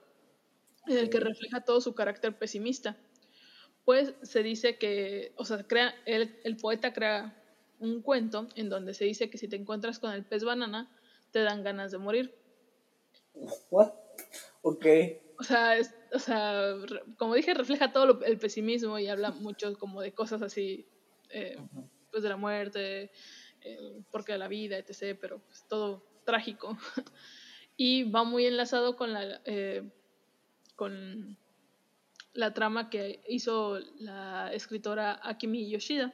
en 0.86 0.98
el 0.98 1.10
que 1.10 1.20
refleja 1.20 1.62
todo 1.62 1.82
su 1.82 1.94
carácter 1.96 2.38
pesimista. 2.38 2.96
Pues 3.84 4.14
se 4.22 4.44
dice 4.44 4.78
que, 4.78 5.34
o 5.36 5.46
sea, 5.46 5.64
crea, 5.66 5.94
el, 6.06 6.40
el 6.44 6.58
poeta 6.58 6.94
crea 6.94 7.42
un 7.80 8.02
cuento 8.02 8.48
en 8.56 8.70
donde 8.70 8.94
se 8.94 9.06
dice 9.06 9.30
que 9.30 9.38
si 9.38 9.48
te 9.48 9.56
encuentras 9.56 10.00
con 10.00 10.12
el 10.14 10.24
pez 10.26 10.44
banana, 10.44 10.90
te 11.32 11.40
dan 11.42 11.64
ganas 11.64 11.92
de 11.92 11.98
morir. 11.98 12.36
What? 13.70 13.92
Ok. 14.62 14.86
O 15.40 15.44
sea, 15.44 15.78
es- 15.78 15.94
o 16.14 16.20
sea, 16.20 16.74
como 17.18 17.36
dije, 17.36 17.54
refleja 17.54 17.92
todo 17.92 18.06
lo- 18.06 18.24
el 18.24 18.38
pesimismo 18.40 18.98
y 19.00 19.08
habla 19.08 19.32
mucho 19.32 19.74
como 19.78 20.02
de 20.02 20.14
cosas 20.14 20.42
así, 20.42 20.88
eh, 21.30 21.58
pues 22.12 22.24
de 22.24 22.30
la 22.30 22.38
muerte, 22.38 23.12
el 23.62 24.04
porqué 24.12 24.34
de 24.34 24.38
la 24.40 24.48
vida, 24.48 24.78
etc., 24.78 25.18
pero 25.20 25.40
pues 25.40 25.66
todo 25.68 26.04
trágico. 26.26 26.78
y 27.78 28.10
va 28.10 28.24
muy 28.24 28.46
enlazado 28.46 28.96
con 28.96 29.14
la, 29.14 29.42
eh, 29.46 29.84
con 30.76 31.38
la 32.34 32.54
trama 32.54 32.90
que 32.90 33.22
hizo 33.28 33.80
la 34.00 34.52
escritora 34.54 35.20
Akimi 35.24 35.70
Yoshida. 35.70 36.14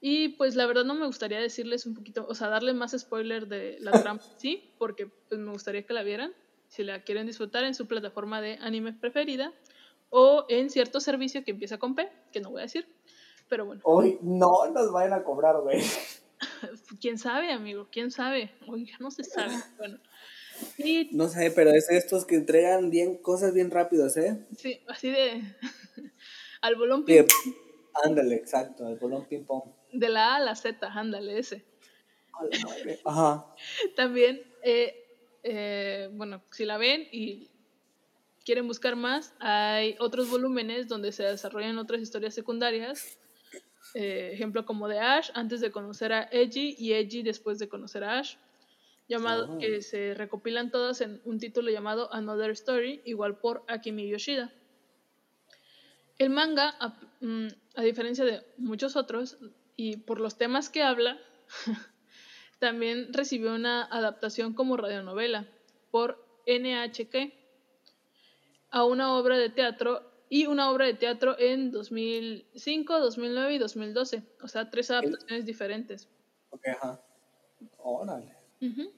Y 0.00 0.30
pues 0.30 0.54
la 0.56 0.66
verdad 0.66 0.84
no 0.84 0.94
me 0.94 1.06
gustaría 1.06 1.40
decirles 1.40 1.86
un 1.86 1.94
poquito, 1.94 2.26
o 2.28 2.34
sea, 2.34 2.48
darles 2.48 2.74
más 2.74 2.96
spoiler 2.96 3.48
de 3.48 3.78
la 3.80 3.90
trama, 4.14 4.20
sí, 4.36 4.74
porque 4.78 5.06
pues 5.06 5.40
me 5.40 5.50
gustaría 5.50 5.84
que 5.86 5.94
la 5.94 6.02
vieran, 6.02 6.32
si 6.68 6.82
la 6.84 7.02
quieren 7.04 7.26
disfrutar 7.26 7.64
en 7.64 7.74
su 7.74 7.86
plataforma 7.86 8.40
de 8.40 8.58
anime 8.60 8.92
preferida 8.92 9.52
o 10.10 10.46
en 10.48 10.70
cierto 10.70 11.00
servicio 11.00 11.44
que 11.44 11.50
empieza 11.52 11.78
con 11.78 11.94
P, 11.94 12.08
que 12.32 12.40
no 12.40 12.50
voy 12.50 12.60
a 12.60 12.62
decir, 12.64 12.86
pero 13.48 13.64
bueno, 13.66 13.80
Hoy 13.84 14.18
no 14.22 14.70
nos 14.72 14.92
vayan 14.92 15.12
a 15.14 15.22
cobrar, 15.24 15.60
güey. 15.60 15.80
quién 17.00 17.18
sabe, 17.18 17.52
amigo, 17.52 17.88
quién 17.90 18.10
sabe, 18.10 18.52
oiga, 18.66 18.96
no 19.00 19.10
se 19.10 19.24
sabe, 19.24 19.54
bueno. 19.78 19.98
Y 20.78 21.10
No 21.14 21.28
sé, 21.28 21.50
pero 21.50 21.70
es 21.70 21.90
estos 21.90 22.24
que 22.24 22.34
entregan 22.34 22.88
bien 22.90 23.18
cosas 23.18 23.52
bien 23.52 23.70
rápidos, 23.70 24.16
¿eh? 24.16 24.46
sí, 24.56 24.80
así 24.88 25.10
de 25.10 25.42
al 26.62 26.76
bolón 26.76 27.04
ping- 27.04 27.26
ándale, 28.04 28.36
exacto, 28.36 28.88
el 28.88 28.96
bolón 28.96 29.26
ping 29.28 29.44
pong. 29.44 29.64
de 29.92 30.08
la 30.08 30.32
A 30.32 30.36
a 30.36 30.40
la 30.40 30.54
Z, 30.54 30.86
ándale 30.86 31.38
ese. 31.38 31.64
Ajá. 33.04 33.46
También, 33.96 34.42
eh, 34.62 35.05
eh, 35.48 36.08
bueno, 36.12 36.42
si 36.50 36.64
la 36.64 36.76
ven 36.78 37.06
y 37.12 37.48
quieren 38.44 38.66
buscar 38.66 38.96
más, 38.96 39.32
hay 39.40 39.96
otros 39.98 40.28
volúmenes 40.28 40.88
donde 40.88 41.12
se 41.12 41.22
desarrollan 41.24 41.78
otras 41.78 42.00
historias 42.00 42.34
secundarias. 42.34 43.18
eh, 43.94 44.30
ejemplo 44.34 44.66
como 44.66 44.88
de 44.88 44.98
Ash 44.98 45.30
antes 45.34 45.60
de 45.60 45.70
conocer 45.70 46.12
a 46.12 46.28
Edgy 46.32 46.74
y 46.76 46.92
Edgy 46.94 47.22
después 47.22 47.58
de 47.60 47.68
conocer 47.68 48.02
a 48.04 48.18
Ash. 48.18 48.36
Llamado, 49.08 49.52
Oh. 49.54 49.58
que 49.58 49.80
se 49.82 50.14
recopilan 50.14 50.72
todas 50.72 51.00
en 51.00 51.20
un 51.24 51.38
título 51.38 51.70
llamado 51.70 52.12
Another 52.12 52.50
Story, 52.50 53.00
igual 53.04 53.38
por 53.38 53.62
Akimi 53.68 54.08
Yoshida. 54.08 54.52
El 56.18 56.30
manga, 56.30 56.74
a, 56.80 56.98
mm, 57.20 57.46
a 57.76 57.82
diferencia 57.82 58.24
de 58.24 58.42
muchos 58.58 58.96
otros, 58.96 59.38
y 59.76 59.98
por 59.98 60.18
los 60.20 60.36
temas 60.36 60.68
que 60.70 60.82
habla, 60.82 61.18
también 62.58 63.12
recibió 63.12 63.54
una 63.54 63.84
adaptación 63.84 64.54
como 64.54 64.76
radionovela 64.76 65.46
por 65.90 66.18
NHK 66.46 67.32
a 68.70 68.84
una 68.84 69.14
obra 69.16 69.38
de 69.38 69.50
teatro 69.50 70.02
y 70.28 70.46
una 70.46 70.70
obra 70.70 70.86
de 70.86 70.94
teatro 70.94 71.36
en 71.38 71.70
2005, 71.70 72.98
2009 72.98 73.54
y 73.54 73.58
2012. 73.58 74.22
O 74.42 74.48
sea, 74.48 74.70
tres 74.70 74.90
adaptaciones 74.90 75.44
diferentes. 75.46 76.08
Ok, 76.50 76.66
ajá. 76.68 77.00
Órale. 77.78 78.36
Ujú. 78.60 78.92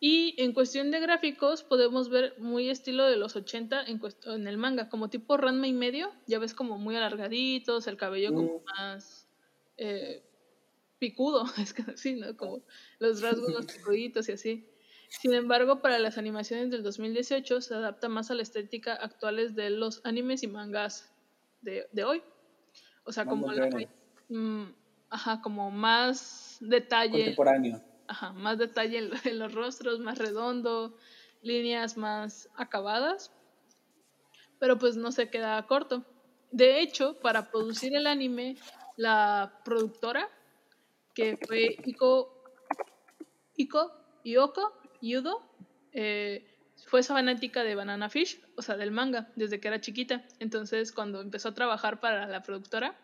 Y 0.00 0.34
en 0.42 0.52
cuestión 0.52 0.90
de 0.90 0.98
gráficos 0.98 1.62
podemos 1.62 2.08
ver 2.08 2.34
muy 2.38 2.70
estilo 2.70 3.04
de 3.04 3.16
los 3.16 3.36
80 3.36 3.84
en, 3.84 4.00
en 4.24 4.48
el 4.48 4.56
manga, 4.56 4.88
como 4.88 5.08
tipo 5.08 5.36
Ranma 5.36 5.68
y 5.68 5.72
medio, 5.72 6.10
ya 6.26 6.40
ves 6.40 6.54
como 6.54 6.76
muy 6.78 6.96
alargaditos, 6.96 7.86
el 7.86 7.96
cabello 7.96 8.32
como 8.34 8.58
Mm. 8.58 8.64
más 8.78 9.28
eh, 9.76 10.22
picudo, 11.02 11.44
es 11.58 11.74
que 11.74 11.84
sí, 11.96 12.14
¿no? 12.16 12.36
Como 12.36 12.64
los 13.00 13.20
rasgos 13.22 13.52
más 13.52 13.66
picuditos 13.68 14.28
y 14.28 14.32
así. 14.32 14.66
Sin 15.16 15.34
embargo, 15.34 15.80
para 15.82 15.98
las 15.98 16.18
animaciones 16.18 16.70
del 16.70 16.82
2018 16.84 17.60
se 17.60 17.74
adapta 17.74 18.08
más 18.08 18.30
a 18.30 18.34
la 18.34 18.42
estética 18.42 18.94
actuales 18.94 19.54
de 19.56 19.70
los 19.70 20.00
animes 20.04 20.42
y 20.44 20.48
mangas 20.48 21.14
de, 21.60 21.86
de 21.92 22.04
hoy. 22.04 22.24
O 23.04 23.12
sea, 23.12 23.26
como 23.26 23.52
la- 23.52 23.68
mm, 24.28 24.70
ajá, 25.10 25.40
como 25.40 25.70
más 25.70 26.56
detalle 26.60 27.40
Contemporáneo. 27.40 27.78
ajá, 28.08 28.32
más 28.34 28.58
detalle 28.58 28.98
en, 28.98 29.10
en 29.24 29.38
los 29.40 29.52
rostros, 29.54 30.00
más 30.00 30.18
redondo, 30.18 30.94
líneas 31.42 31.96
más 31.96 32.48
acabadas, 32.54 33.32
pero 34.58 34.78
pues 34.78 34.96
no 34.96 35.12
se 35.12 35.30
queda 35.30 35.62
corto. 35.66 36.06
De 36.50 36.80
hecho, 36.80 37.18
para 37.20 37.44
producir 37.44 37.94
el 37.96 38.06
anime, 38.06 38.58
la 38.96 39.54
productora, 39.64 40.28
que 41.14 41.36
fue 41.46 41.76
Iko, 41.84 42.42
Iko, 43.56 43.92
Yoko, 44.24 44.72
Yudo, 45.00 45.42
eh, 45.92 46.46
fue 46.86 47.02
fanática 47.02 47.64
de 47.64 47.74
Banana 47.74 48.08
Fish, 48.08 48.40
o 48.56 48.62
sea, 48.62 48.76
del 48.76 48.90
manga, 48.90 49.30
desde 49.36 49.60
que 49.60 49.68
era 49.68 49.80
chiquita. 49.80 50.24
Entonces, 50.40 50.92
cuando 50.92 51.20
empezó 51.20 51.50
a 51.50 51.54
trabajar 51.54 52.00
para 52.00 52.26
la 52.26 52.42
productora, 52.42 52.98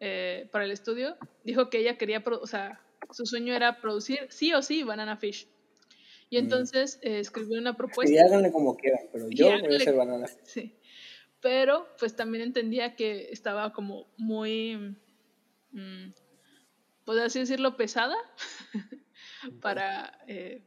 eh, 0.00 0.48
para 0.52 0.64
el 0.64 0.70
estudio, 0.70 1.16
dijo 1.44 1.70
que 1.70 1.78
ella 1.78 1.96
quería, 1.96 2.22
o 2.26 2.46
sea, 2.46 2.80
su 3.12 3.24
sueño 3.24 3.54
era 3.54 3.80
producir 3.80 4.26
sí 4.30 4.52
o 4.52 4.62
sí 4.62 4.82
Banana 4.82 5.16
Fish. 5.16 5.48
Y 6.28 6.36
Mm. 6.36 6.44
entonces 6.44 6.98
eh, 7.02 7.20
escribió 7.20 7.58
una 7.60 7.70
Y 7.70 7.74
propuesta. 7.74 8.24
háganle 8.26 8.50
como 8.52 8.76
quieran, 8.76 9.06
pero 9.12 9.26
Y 9.30 9.34
yo 9.36 9.46
voy 9.46 9.74
a 9.74 9.76
hacer 9.76 9.94
banana. 9.94 10.26
Sí. 10.42 10.74
Pero 11.40 11.86
pues 11.98 12.16
también 12.16 12.42
entendía 12.42 12.96
que 12.96 13.28
estaba 13.30 13.72
como 13.72 14.08
muy, 14.16 14.96
mm, 15.70 16.08
por 17.06 17.18
así 17.18 17.38
decirlo, 17.38 17.76
pesada 17.76 18.16
para, 19.62 20.18
eh, 20.26 20.62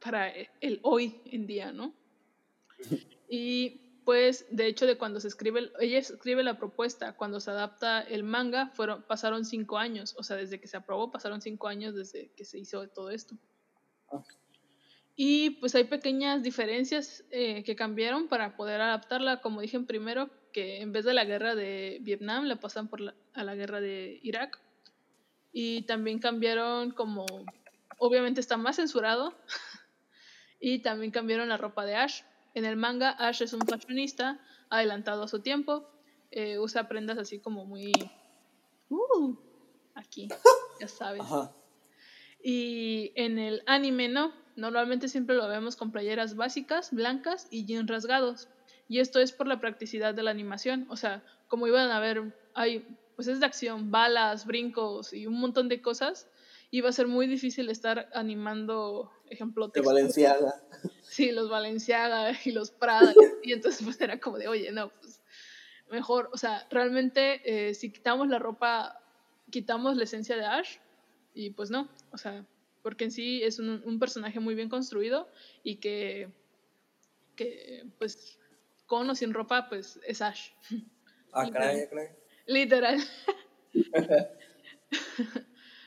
para 0.00 0.32
el 0.60 0.80
hoy 0.82 1.20
en 1.26 1.46
día, 1.46 1.70
¿no? 1.70 1.94
Y 3.28 4.00
pues, 4.04 4.46
de 4.50 4.66
hecho, 4.66 4.86
de 4.86 4.98
cuando 4.98 5.20
se 5.20 5.28
escribe, 5.28 5.60
el- 5.60 5.72
ella 5.80 5.98
escribe 5.98 6.42
la 6.42 6.58
propuesta, 6.58 7.16
cuando 7.16 7.38
se 7.40 7.50
adapta 7.50 8.00
el 8.02 8.22
manga, 8.22 8.68
fueron, 8.74 9.02
pasaron 9.04 9.44
cinco 9.44 9.78
años, 9.78 10.14
o 10.18 10.22
sea, 10.22 10.36
desde 10.36 10.60
que 10.60 10.68
se 10.68 10.76
aprobó, 10.76 11.10
pasaron 11.10 11.40
cinco 11.40 11.68
años 11.68 11.94
desde 11.94 12.30
que 12.32 12.44
se 12.44 12.58
hizo 12.58 12.86
todo 12.88 13.10
esto. 13.10 13.36
Ah. 14.10 14.22
Y 15.16 15.50
pues 15.50 15.74
hay 15.74 15.84
pequeñas 15.84 16.42
diferencias 16.42 17.24
eh, 17.30 17.62
que 17.62 17.76
cambiaron 17.76 18.28
para 18.28 18.56
poder 18.56 18.80
adaptarla, 18.80 19.40
como 19.40 19.60
dije 19.60 19.76
en 19.76 19.86
primero, 19.86 20.28
que 20.52 20.80
en 20.80 20.92
vez 20.92 21.04
de 21.04 21.14
la 21.14 21.24
guerra 21.24 21.54
de 21.54 21.98
Vietnam, 22.00 22.44
la 22.44 22.56
pasan 22.56 22.88
por 22.88 23.00
la, 23.00 23.14
a 23.32 23.44
la 23.44 23.54
guerra 23.54 23.80
de 23.80 24.18
Irak. 24.22 24.60
Y 25.54 25.82
también 25.82 26.18
cambiaron 26.18 26.90
como, 26.90 27.24
obviamente 27.96 28.42
está 28.42 28.58
más 28.58 28.76
censurado, 28.76 29.32
Y 30.66 30.78
también 30.78 31.12
cambiaron 31.12 31.50
la 31.50 31.58
ropa 31.58 31.84
de 31.84 31.94
Ash. 31.94 32.22
En 32.54 32.64
el 32.64 32.76
manga, 32.76 33.10
Ash 33.10 33.42
es 33.42 33.52
un 33.52 33.60
fashionista 33.60 34.40
adelantado 34.70 35.22
a 35.22 35.28
su 35.28 35.40
tiempo. 35.40 35.90
eh, 36.30 36.58
usa 36.58 36.88
prendas 36.88 37.18
así 37.18 37.38
como 37.38 37.66
muy... 37.66 37.92
Uh, 38.88 39.36
aquí, 39.94 40.26
ya 40.80 40.88
sabes. 40.88 41.20
Ajá. 41.20 41.52
Y 42.42 43.12
en 43.14 43.38
el 43.38 43.62
anime 43.66 44.08
no. 44.08 44.32
Normalmente 44.56 45.08
siempre 45.08 45.36
lo 45.36 45.46
vemos 45.48 45.76
con 45.76 45.92
playeras 45.92 46.34
básicas, 46.34 46.92
blancas 46.92 47.46
y 47.50 47.66
jeans 47.66 47.90
rasgados. 47.90 48.48
Y 48.88 49.00
esto 49.00 49.20
es 49.20 49.32
por 49.32 49.46
la 49.46 49.60
practicidad 49.60 50.14
de 50.14 50.22
la 50.22 50.30
animación. 50.30 50.86
O 50.88 50.96
sea, 50.96 51.22
como 51.46 51.66
iban 51.66 51.90
a 51.90 52.00
ver, 52.00 52.34
hay, 52.54 52.86
pues 53.16 53.28
es 53.28 53.40
de 53.40 53.46
acción, 53.46 53.90
balas, 53.90 54.46
brincos 54.46 55.12
y 55.12 55.26
un 55.26 55.38
montón 55.40 55.68
de 55.68 55.82
cosas. 55.82 56.28
Iba 56.70 56.88
a 56.88 56.92
ser 56.92 57.06
muy 57.06 57.26
difícil 57.26 57.70
estar 57.70 58.08
animando, 58.14 59.12
ejemplo, 59.28 59.68
De. 59.68 59.80
Valenciaga. 59.80 60.54
Sí, 61.02 61.30
los 61.30 61.48
Valenciaga 61.48 62.32
y 62.44 62.52
los 62.52 62.70
Prada. 62.70 63.12
y 63.42 63.52
entonces 63.52 63.82
pues 63.84 64.00
era 64.00 64.18
como 64.18 64.38
de, 64.38 64.48
oye, 64.48 64.72
no, 64.72 64.90
pues 65.00 65.20
mejor, 65.90 66.30
o 66.32 66.36
sea, 66.36 66.66
realmente 66.70 67.40
eh, 67.44 67.74
si 67.74 67.92
quitamos 67.92 68.28
la 68.28 68.38
ropa, 68.38 69.00
quitamos 69.50 69.96
la 69.96 70.04
esencia 70.04 70.36
de 70.36 70.44
Ash 70.44 70.78
y 71.34 71.50
pues 71.50 71.70
no, 71.70 71.88
o 72.10 72.18
sea, 72.18 72.44
porque 72.82 73.04
en 73.04 73.12
sí 73.12 73.42
es 73.42 73.58
un, 73.58 73.82
un 73.84 73.98
personaje 73.98 74.40
muy 74.40 74.54
bien 74.54 74.68
construido 74.68 75.28
y 75.62 75.76
que, 75.76 76.32
que 77.36 77.86
pues 77.98 78.38
con 78.86 79.08
o 79.08 79.14
sin 79.14 79.32
ropa 79.32 79.68
pues 79.68 80.00
es 80.06 80.20
Ash, 80.20 80.50
Ah, 81.34 81.50
caray, 81.50 81.88
caray. 81.88 82.08
Literal. 82.46 82.98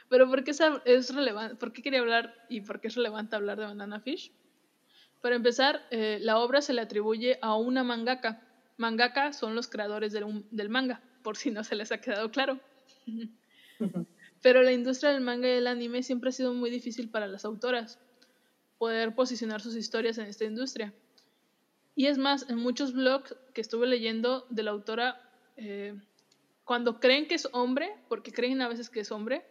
Pero 0.09 0.29
¿por 0.29 0.43
qué 0.43 0.51
es, 0.85 1.13
relevante? 1.13 1.55
¿Por 1.55 1.73
qué 1.73 1.81
quería 1.81 1.99
hablar 1.99 2.33
y 2.49 2.61
por 2.61 2.79
qué 2.79 2.87
es 2.87 2.95
relevante 2.95 3.35
hablar 3.35 3.59
de 3.59 3.65
Banana 3.65 3.99
Fish? 3.99 4.31
Para 5.21 5.35
empezar, 5.35 5.85
eh, 5.91 6.19
la 6.21 6.39
obra 6.39 6.61
se 6.61 6.73
le 6.73 6.81
atribuye 6.81 7.39
a 7.41 7.55
una 7.55 7.83
mangaka. 7.83 8.41
Mangaka 8.77 9.33
son 9.33 9.55
los 9.55 9.67
creadores 9.67 10.13
del, 10.13 10.45
del 10.51 10.69
manga, 10.69 11.01
por 11.23 11.35
si 11.35 11.51
no 11.51 11.63
se 11.63 11.75
les 11.75 11.91
ha 11.91 11.99
quedado 11.99 12.31
claro. 12.31 12.59
Pero 14.41 14.61
la 14.61 14.71
industria 14.71 15.11
del 15.11 15.21
manga 15.21 15.47
y 15.47 15.57
el 15.57 15.67
anime 15.67 16.03
siempre 16.03 16.29
ha 16.29 16.33
sido 16.33 16.53
muy 16.53 16.69
difícil 16.69 17.09
para 17.09 17.27
las 17.27 17.43
autoras 17.43 17.99
poder 18.77 19.15
posicionar 19.15 19.61
sus 19.61 19.75
historias 19.75 20.17
en 20.19 20.27
esta 20.27 20.45
industria. 20.45 20.93
Y 21.95 22.05
es 22.05 22.17
más, 22.19 22.47
en 22.49 22.57
muchos 22.57 22.93
blogs 22.93 23.35
que 23.53 23.61
estuve 23.61 23.87
leyendo 23.87 24.45
de 24.49 24.63
la 24.63 24.71
autora, 24.71 25.19
eh, 25.57 25.99
cuando 26.67 27.00
creen 27.00 27.29
que 27.29 27.36
es 27.36 27.47
hombre, 27.53 27.95
porque 28.09 28.33
creen 28.33 28.62
a 28.62 28.67
veces 28.67 28.89
que 28.89 29.00
es 29.00 29.09
hombre, 29.13 29.45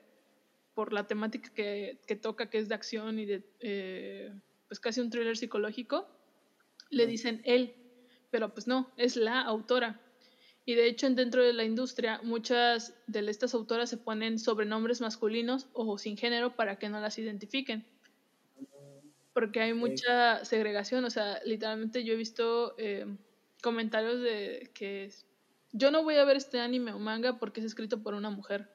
por 0.75 0.93
la 0.93 1.07
temática 1.07 1.49
que, 1.55 1.99
que 2.07 2.15
toca, 2.15 2.51
que 2.51 2.59
es 2.59 2.69
de 2.69 2.75
acción 2.75 3.19
y 3.19 3.25
de, 3.25 3.43
eh, 3.61 4.35
pues 4.69 4.81
casi 4.81 5.01
un 5.01 5.09
thriller 5.09 5.35
psicológico, 5.35 6.07
le 6.91 7.07
dicen 7.07 7.41
él, 7.45 7.75
pero 8.31 8.53
pues 8.53 8.67
no, 8.67 8.93
es 8.99 9.17
la 9.17 9.41
autora. 9.41 9.99
Y 10.67 10.75
de 10.75 10.89
hecho, 10.89 11.09
dentro 11.09 11.43
de 11.43 11.55
la 11.55 11.65
industria, 11.65 12.21
muchas 12.23 12.93
de 13.07 13.31
estas 13.31 13.55
autoras 13.55 13.89
se 13.89 13.97
ponen 13.97 14.39
sobrenombres 14.39 15.01
masculinos 15.01 15.69
o 15.73 15.97
sin 15.97 16.19
género 16.19 16.55
para 16.55 16.79
que 16.79 16.91
no 16.91 17.01
las 17.01 17.19
identifiquen. 17.19 17.87
Porque 19.33 19.61
hay 19.61 19.73
mucha 19.73 20.45
segregación, 20.45 21.03
o 21.07 21.11
sea, 21.11 21.41
literalmente 21.47 22.05
yo 22.05 22.13
he 22.13 22.17
visto 22.17 22.75
eh, 22.77 23.07
comentarios 23.63 24.21
de 24.21 24.71
que 24.75 25.11
yo 25.73 25.91
no 25.91 26.03
voy 26.03 26.17
a 26.17 26.25
ver 26.25 26.37
este 26.37 26.61
anime 26.61 26.93
o 26.93 26.99
manga 26.99 27.39
porque 27.39 27.61
es 27.61 27.67
escrito 27.67 28.03
por 28.03 28.15
una 28.15 28.31
mujer. 28.31 28.71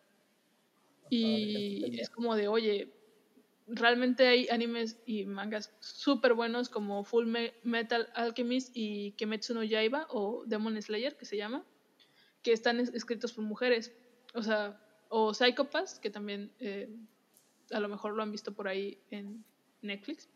Y 1.10 2.00
es 2.00 2.10
como 2.10 2.36
de, 2.36 2.48
oye, 2.48 2.94
realmente 3.68 4.28
hay 4.28 4.48
animes 4.50 4.98
y 5.06 5.26
mangas 5.26 5.74
súper 5.80 6.34
buenos 6.34 6.70
como 6.70 7.04
Full 7.04 7.28
Metal 7.64 8.10
Alchemist 8.16 8.72
y 8.74 9.12
Kimetsu 9.14 9.54
no 9.54 9.64
Yaiba 9.64 10.08
o 10.10 10.44
Demon 10.46 10.82
Slayer, 10.82 11.18
que 11.18 11.26
se 11.26 11.38
llama, 11.38 11.66
que 12.44 12.54
están 12.54 12.80
es 12.80 12.94
escritos 12.94 13.34
por 13.34 13.44
mujeres. 13.44 13.94
O 14.34 14.42
sea, 14.42 14.80
o 15.10 15.34
Psychopaths, 15.34 16.00
que 16.00 16.10
también 16.10 16.54
eh, 16.60 16.90
a 17.72 17.80
lo 17.80 17.90
mejor 17.90 18.14
lo 18.14 18.24
han 18.24 18.32
visto 18.32 18.54
por 18.54 18.68
ahí 18.68 18.98
en 19.10 19.44
Netflix. 19.82 20.30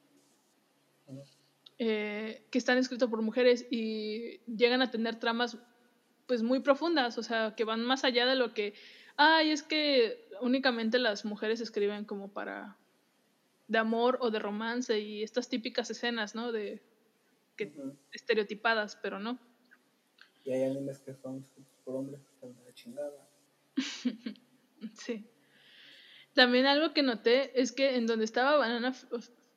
Eh, 1.78 2.46
que 2.52 2.58
están 2.58 2.78
escritos 2.78 3.10
por 3.10 3.22
mujeres 3.22 3.68
y 3.70 4.40
llegan 4.46 4.82
a 4.82 4.92
tener 4.92 5.20
tramas 5.20 5.58
pues 6.28 6.44
muy 6.44 6.60
profundas, 6.60 7.18
o 7.18 7.24
sea, 7.24 7.56
que 7.56 7.64
van 7.64 7.84
más 7.84 8.04
allá 8.04 8.26
de 8.26 8.36
lo 8.36 8.54
que, 8.54 8.74
ay, 9.18 9.52
es 9.52 9.64
que 9.64 10.28
únicamente 10.42 11.00
las 11.00 11.26
mujeres 11.26 11.62
escriben 11.62 12.06
como 12.06 12.32
para 12.32 12.78
de 13.68 13.78
amor 13.78 14.18
o 14.22 14.32
de 14.32 14.40
romance 14.40 15.00
y 15.00 15.24
estas 15.24 15.50
típicas 15.50 15.90
escenas, 15.90 16.36
¿no? 16.36 16.52
De 16.52 16.82
que 17.56 17.74
estereotipadas, 18.12 18.98
pero 19.02 19.20
no. 19.20 19.40
Y 20.44 20.52
hay 20.52 20.64
animes 20.64 21.00
que 21.00 21.14
son 21.16 21.46
por 21.84 21.96
hombres 21.96 22.22
que 22.22 22.34
están 22.34 22.66
de 22.66 22.74
chingada. 22.74 23.30
Sí. 24.94 25.26
También 26.36 26.68
algo 26.68 26.94
que 26.94 27.02
noté 27.02 27.60
es 27.60 27.72
que 27.72 27.96
en 27.96 28.06
donde 28.06 28.26
estaba 28.26 28.56
Banana 28.58 28.94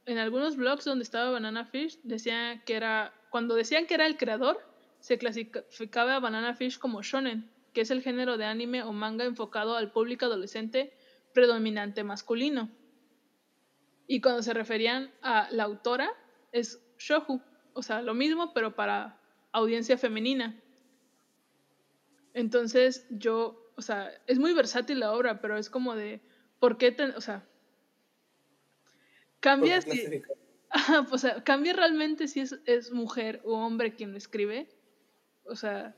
en 0.07 0.17
algunos 0.17 0.57
blogs 0.57 0.87
donde 0.87 1.03
estaba 1.03 1.31
Banana 1.31 1.67
Fish 1.67 2.01
decían 2.03 2.63
que 2.65 2.77
era 2.77 3.13
cuando 3.31 3.55
decían 3.55 3.87
que 3.87 3.95
era 3.95 4.07
el 4.07 4.17
creador 4.17 4.59
se 5.01 5.19
clasificaba 5.19 6.17
a 6.17 6.21
Banana 6.21 6.55
Fish 6.55 6.79
como 6.79 7.03
shonen, 7.03 7.51
que 7.73 7.83
es 7.83 7.91
el 7.91 8.03
género 8.03 8.37
de 8.37 8.45
anime 8.45 8.83
o 8.83 8.93
manga 8.93 9.25
enfocado 9.25 9.77
al 9.77 9.93
público 9.93 10.27
adolescente 10.27 10.93
predominante 11.35 12.03
masculino. 12.05 12.71
Y 14.07 14.21
cuando 14.21 14.43
se 14.43 14.55
referían 14.55 15.13
a 15.23 15.49
la 15.51 15.65
autora 15.65 16.11
es 16.53 16.83
shoju, 16.99 17.41
o 17.75 17.83
sea, 17.83 18.03
lo 18.03 18.15
mismo 18.15 18.53
pero 18.55 18.75
para 18.75 19.21
audiencia 19.53 19.99
femenina. 19.99 20.61
Entonces 22.35 23.07
yo, 23.11 23.73
o 23.77 23.83
sea, 23.83 24.11
es 24.27 24.39
muy 24.39 24.53
versátil 24.55 25.01
la 25.01 25.13
obra, 25.13 25.41
pero 25.41 25.57
es 25.59 25.71
como 25.71 25.95
de, 25.95 26.21
¿por 26.59 26.79
qué? 26.79 26.93
ten- 26.93 27.15
o 27.17 27.21
sea, 27.21 27.47
pues, 29.85 29.99
o 31.13 31.19
sea, 31.19 31.45
cambia 31.45 31.73
realmente 31.73 32.29
si 32.29 32.41
es, 32.41 32.59
es 32.67 32.93
mujer 32.93 33.41
o 33.45 33.55
hombre 33.59 33.95
quien 33.95 34.13
lo 34.13 34.19
escribe. 34.19 34.69
O 35.49 35.57
sea, 35.57 35.97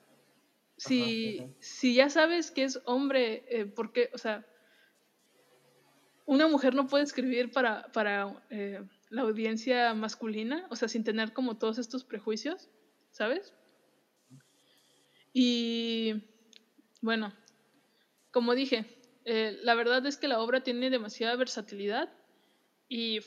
si, 0.77 1.41
ajá. 1.41 1.51
si 1.61 1.95
ya 1.95 2.09
sabes 2.09 2.51
que 2.51 2.65
es 2.65 2.81
hombre, 2.85 3.45
eh, 3.49 3.67
¿por 3.67 3.93
qué? 3.93 4.11
O 4.15 4.19
sea, 4.19 4.47
una 6.27 6.47
mujer 6.47 6.75
no 6.75 6.87
puede 6.87 7.05
escribir 7.05 7.51
para, 7.51 7.91
para 7.93 8.43
eh, 8.51 8.83
la 9.11 9.23
audiencia 9.23 9.93
masculina, 9.95 10.67
o 10.71 10.77
sea, 10.77 10.89
sin 10.89 11.05
tener 11.05 11.33
como 11.33 11.59
todos 11.59 11.79
estos 11.79 12.05
prejuicios, 12.05 12.71
¿sabes? 13.11 13.55
Y 15.33 16.23
bueno, 17.01 17.33
como 18.31 18.55
dije, 18.55 18.87
eh, 19.25 19.59
la 19.63 19.75
verdad 19.75 20.05
es 20.07 20.17
que 20.17 20.29
la 20.29 20.41
obra 20.41 20.63
tiene 20.63 20.91
demasiada 20.91 21.37
versatilidad 21.37 22.13
y 22.89 23.21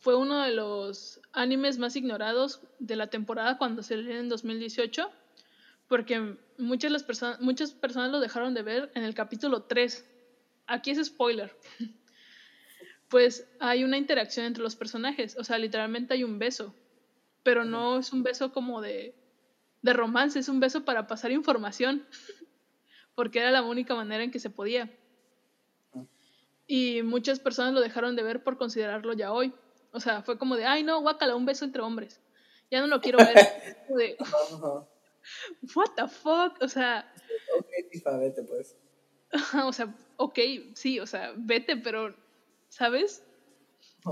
fue 0.00 0.16
uno 0.16 0.42
de 0.42 0.52
los 0.52 1.20
animes 1.32 1.78
más 1.78 1.94
ignorados 1.96 2.60
de 2.78 2.96
la 2.96 3.08
temporada 3.08 3.58
cuando 3.58 3.82
se 3.82 3.96
lee 3.98 4.12
en 4.16 4.28
2018, 4.28 5.10
porque 5.88 6.36
muchas, 6.58 6.90
las 6.92 7.06
perso- 7.06 7.38
muchas 7.40 7.74
personas 7.74 8.10
lo 8.10 8.20
dejaron 8.20 8.54
de 8.54 8.62
ver 8.62 8.90
en 8.94 9.04
el 9.04 9.14
capítulo 9.14 9.62
3. 9.64 10.06
Aquí 10.66 10.90
es 10.92 11.04
spoiler. 11.06 11.52
Pues 13.08 13.44
hay 13.58 13.84
una 13.84 13.98
interacción 13.98 14.46
entre 14.46 14.62
los 14.62 14.76
personajes, 14.76 15.36
o 15.36 15.44
sea, 15.44 15.58
literalmente 15.58 16.14
hay 16.14 16.24
un 16.24 16.38
beso, 16.38 16.76
pero 17.42 17.64
no 17.64 17.98
es 17.98 18.12
un 18.12 18.22
beso 18.22 18.52
como 18.52 18.80
de, 18.80 19.16
de 19.82 19.92
romance, 19.92 20.38
es 20.38 20.48
un 20.48 20.60
beso 20.60 20.84
para 20.84 21.06
pasar 21.06 21.32
información, 21.32 22.06
porque 23.14 23.40
era 23.40 23.50
la 23.50 23.62
única 23.62 23.94
manera 23.94 24.24
en 24.24 24.30
que 24.30 24.40
se 24.40 24.50
podía. 24.50 24.92
Y 26.66 27.02
muchas 27.02 27.38
personas 27.38 27.74
lo 27.74 27.80
dejaron 27.80 28.16
de 28.16 28.22
ver 28.22 28.42
por 28.42 28.56
considerarlo 28.56 29.12
ya 29.12 29.32
hoy. 29.32 29.59
O 29.92 30.00
sea, 30.00 30.22
fue 30.22 30.38
como 30.38 30.56
de, 30.56 30.64
ay, 30.64 30.82
no, 30.82 31.00
guácala, 31.00 31.34
un 31.36 31.44
beso 31.46 31.64
entre 31.64 31.82
hombres. 31.82 32.20
Ya 32.70 32.80
no 32.80 32.86
lo 32.86 33.00
quiero 33.00 33.18
ver. 33.18 33.36
De, 33.88 34.16
what 35.74 35.90
the 35.96 36.08
fuck? 36.08 36.56
O 36.62 36.68
sea, 36.68 37.12
Ok, 37.58 37.66
Tifa, 37.90 38.16
vete 38.16 38.42
pues. 38.44 38.76
o 39.64 39.72
sea, 39.72 39.94
ok, 40.16 40.38
sí, 40.74 40.98
o 41.00 41.06
sea, 41.06 41.32
vete, 41.36 41.76
pero, 41.76 42.14
¿sabes? 42.68 43.24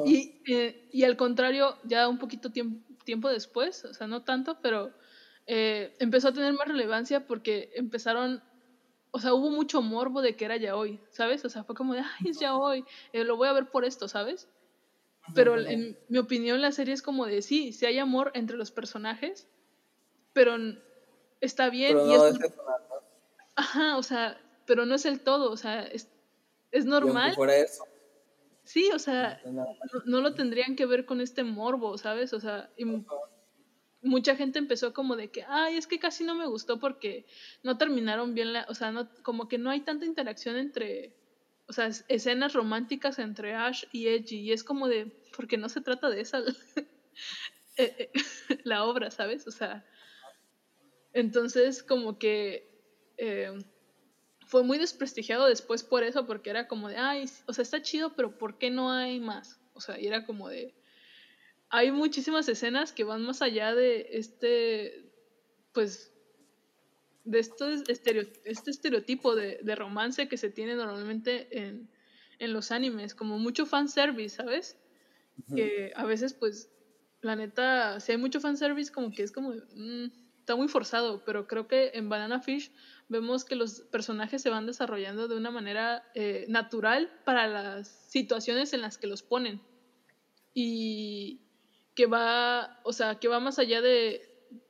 Y, 0.04 0.42
eh, 0.52 0.88
y 0.92 1.04
al 1.04 1.16
contrario, 1.16 1.76
ya 1.84 2.08
un 2.08 2.18
poquito 2.18 2.50
tiemp- 2.50 2.82
tiempo 3.04 3.28
después, 3.28 3.84
o 3.84 3.94
sea, 3.94 4.06
no 4.06 4.22
tanto, 4.22 4.60
pero 4.60 4.92
eh, 5.46 5.94
empezó 5.98 6.28
a 6.28 6.32
tener 6.32 6.52
más 6.52 6.68
relevancia 6.68 7.26
porque 7.26 7.70
empezaron, 7.74 8.42
o 9.10 9.18
sea, 9.18 9.32
hubo 9.34 9.50
mucho 9.50 9.80
morbo 9.80 10.20
de 10.20 10.36
que 10.36 10.44
era 10.44 10.56
ya 10.56 10.76
hoy, 10.76 11.00
¿sabes? 11.10 11.44
O 11.44 11.48
sea, 11.48 11.64
fue 11.64 11.74
como 11.74 11.94
de, 11.94 12.00
ay, 12.00 12.28
es 12.30 12.38
ya 12.38 12.54
hoy, 12.56 12.84
eh, 13.12 13.24
lo 13.24 13.36
voy 13.36 13.48
a 13.48 13.52
ver 13.54 13.70
por 13.70 13.84
esto, 13.84 14.08
¿sabes? 14.08 14.48
Pero 15.34 15.58
en 15.58 15.98
mi 16.08 16.18
opinión 16.18 16.60
la 16.62 16.72
serie 16.72 16.94
es 16.94 17.02
como 17.02 17.26
de, 17.26 17.42
sí, 17.42 17.72
sí 17.72 17.86
hay 17.86 17.98
amor 17.98 18.30
entre 18.34 18.56
los 18.56 18.70
personajes, 18.72 19.48
pero 20.32 20.56
está 21.40 21.70
bien 21.70 21.98
Pero 21.98 22.06
y 22.06 22.14
es, 22.14 22.22
es 22.24 22.38
más. 22.40 22.50
ajá, 23.56 23.96
o 23.98 24.02
sea, 24.02 24.40
pero 24.64 24.86
no 24.86 24.94
es 24.94 25.04
el 25.06 25.22
todo, 25.22 25.50
o 25.50 25.56
sea, 25.56 25.82
es, 25.82 26.10
es 26.72 26.86
normal. 26.86 27.32
eso, 27.50 27.84
Sí, 28.64 28.90
o 28.94 28.98
sea, 28.98 29.38
No, 29.44 29.52
no, 29.52 29.64
no, 29.92 30.00
no 30.04 30.20
lo 30.20 30.34
tendrían 30.34 30.76
que 30.76 30.86
ver 30.86 31.04
con 31.06 31.20
este 31.20 31.42
morbo, 31.44 31.96
¿sabes? 31.98 32.32
O 32.34 32.40
sea, 32.40 32.70
y 32.76 32.84
mu- 32.84 33.04
mucha 34.02 34.36
gente 34.36 34.58
empezó 34.60 34.92
como 34.94 35.16
de 35.16 35.30
que, 35.30 35.44
ay, 35.48 35.76
es 35.76 35.86
que 35.88 35.98
casi 36.00 36.24
no 36.24 36.34
me 36.36 36.46
gustó 36.46 36.78
porque 36.80 37.26
no 37.62 37.78
terminaron 37.78 38.34
bien 38.34 38.52
la, 38.54 38.66
o 38.68 38.74
sea, 38.74 38.92
no, 38.92 39.10
como 39.24 39.48
que 39.48 39.58
no 39.58 39.70
hay 39.70 39.82
tanta 39.82 40.06
interacción 40.06 40.56
entre, 40.58 41.14
o 41.68 41.72
sea, 41.72 41.86
es- 41.88 42.04
escenas 42.08 42.54
románticas 42.54 43.18
entre 43.18 43.54
Ash 43.54 43.84
y 43.92 44.08
Edgy, 44.08 44.38
y 44.40 44.52
es 44.52 44.64
como 44.64 44.88
de, 44.88 45.12
porque 45.36 45.58
no 45.58 45.68
se 45.68 45.80
trata 45.82 46.10
de 46.10 46.20
esa 46.22 46.40
eh, 47.76 47.94
eh, 47.98 48.10
la 48.64 48.84
obra, 48.84 49.10
¿sabes? 49.10 49.46
O 49.46 49.50
sea, 49.50 49.84
entonces 51.12 51.82
como 51.82 52.18
que 52.18 52.68
eh, 53.16 53.52
fue 54.46 54.62
muy 54.64 54.78
desprestigiado 54.78 55.46
después 55.46 55.84
por 55.84 56.04
eso, 56.04 56.26
porque 56.26 56.50
era 56.50 56.68
como 56.68 56.88
de, 56.88 56.96
ay, 56.96 57.26
o 57.46 57.52
sea, 57.54 57.62
está 57.62 57.82
chido, 57.82 58.14
pero 58.16 58.38
¿por 58.38 58.58
qué 58.58 58.70
no 58.70 58.92
hay 58.92 59.20
más? 59.20 59.60
O 59.74 59.80
sea, 59.80 60.00
y 60.00 60.06
era 60.06 60.24
como 60.24 60.48
de, 60.48 60.74
hay 61.70 61.92
muchísimas 61.92 62.48
escenas 62.48 62.92
que 62.92 63.04
van 63.04 63.22
más 63.24 63.42
allá 63.42 63.74
de 63.74 64.08
este, 64.12 65.10
pues, 65.72 66.12
de 67.24 67.38
estos 67.40 67.82
estereo- 67.88 68.28
este 68.44 68.70
estereotipo 68.70 69.34
de, 69.34 69.58
de 69.62 69.74
romance 69.74 70.28
que 70.28 70.36
se 70.38 70.50
tiene 70.50 70.74
normalmente 70.76 71.46
en, 71.58 71.90
en 72.38 72.52
los 72.52 72.70
animes, 72.72 73.14
como 73.14 73.38
mucho 73.38 73.66
fanservice, 73.66 74.36
¿sabes? 74.36 74.78
Ujú. 75.38 75.54
Que 75.54 75.92
a 75.96 76.04
veces, 76.04 76.34
pues, 76.34 76.70
la 77.20 77.36
neta, 77.36 78.00
si 78.00 78.12
hay 78.12 78.18
mucho 78.18 78.40
fanservice, 78.40 78.92
como 78.92 79.14
que 79.14 79.22
es 79.24 79.32
como, 79.32 79.52
mm, 79.52 80.06
está 80.40 80.56
muy 80.56 80.68
forzado, 80.68 81.24
pero 81.24 81.46
creo 81.46 81.66
que 81.68 81.90
en 81.94 82.08
Banana 82.08 82.40
Fish 82.40 82.72
vemos 83.08 83.44
que 83.44 83.56
los 83.56 83.82
personajes 83.90 84.42
se 84.42 84.50
van 84.50 84.66
desarrollando 84.66 85.28
de 85.28 85.36
una 85.36 85.50
manera 85.50 86.04
eh, 86.14 86.44
natural 86.48 87.12
para 87.24 87.46
las 87.48 87.88
situaciones 87.88 88.72
en 88.72 88.82
las 88.82 88.98
que 88.98 89.06
los 89.08 89.22
ponen. 89.22 89.64
Y 90.54 91.42
que 91.94 92.06
va, 92.06 92.78
o 92.82 92.92
sea, 92.92 93.16
que 93.16 93.28
va 93.28 93.40
más 93.40 93.58
allá 93.58 93.80
de, 93.82 94.27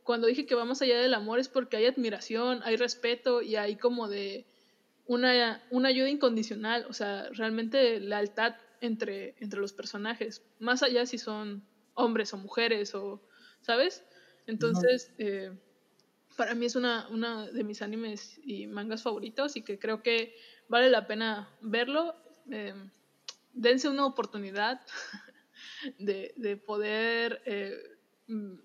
cuando 0.08 0.26
dije 0.26 0.46
que 0.46 0.54
va 0.54 0.64
más 0.64 0.80
allá 0.80 0.98
del 0.98 1.12
amor 1.12 1.38
es 1.38 1.50
porque 1.50 1.76
hay 1.76 1.84
admiración, 1.84 2.62
hay 2.64 2.76
respeto 2.76 3.42
y 3.42 3.56
hay 3.56 3.76
como 3.76 4.08
de 4.08 4.46
una, 5.04 5.62
una 5.68 5.90
ayuda 5.90 6.08
incondicional, 6.08 6.86
o 6.88 6.94
sea, 6.94 7.28
realmente 7.34 8.00
lealtad 8.00 8.54
entre, 8.80 9.34
entre 9.38 9.60
los 9.60 9.74
personajes, 9.74 10.42
más 10.60 10.82
allá 10.82 11.04
si 11.04 11.18
son 11.18 11.62
hombres 11.92 12.32
o 12.32 12.38
mujeres 12.38 12.94
o, 12.94 13.20
¿sabes? 13.60 14.02
Entonces, 14.46 15.12
eh, 15.18 15.52
para 16.38 16.54
mí 16.54 16.64
es 16.64 16.74
una, 16.74 17.06
una 17.08 17.46
de 17.46 17.62
mis 17.62 17.82
animes 17.82 18.40
y 18.42 18.66
mangas 18.66 19.02
favoritos 19.02 19.56
y 19.56 19.62
que 19.62 19.78
creo 19.78 20.02
que 20.02 20.34
vale 20.68 20.88
la 20.88 21.06
pena 21.06 21.54
verlo. 21.60 22.14
eh, 22.50 22.72
dense 23.52 23.90
una 23.90 24.06
oportunidad 24.06 24.80
de, 25.98 26.32
de 26.38 26.56
poder 26.56 27.42
eh, 27.44 27.97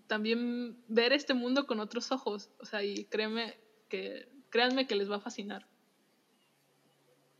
también 0.08 0.78
ver 0.88 1.14
este 1.14 1.34
mundo 1.34 1.66
con 1.66 1.80
otros 1.80 2.12
ojos. 2.12 2.50
O 2.60 2.66
sea, 2.66 2.84
y 2.84 3.06
créeme 3.06 3.58
que, 3.90 4.28
créanme 4.50 4.88
que 4.88 4.96
les 4.96 5.10
va 5.10 5.18
a 5.18 5.22
fascinar. 5.22 5.68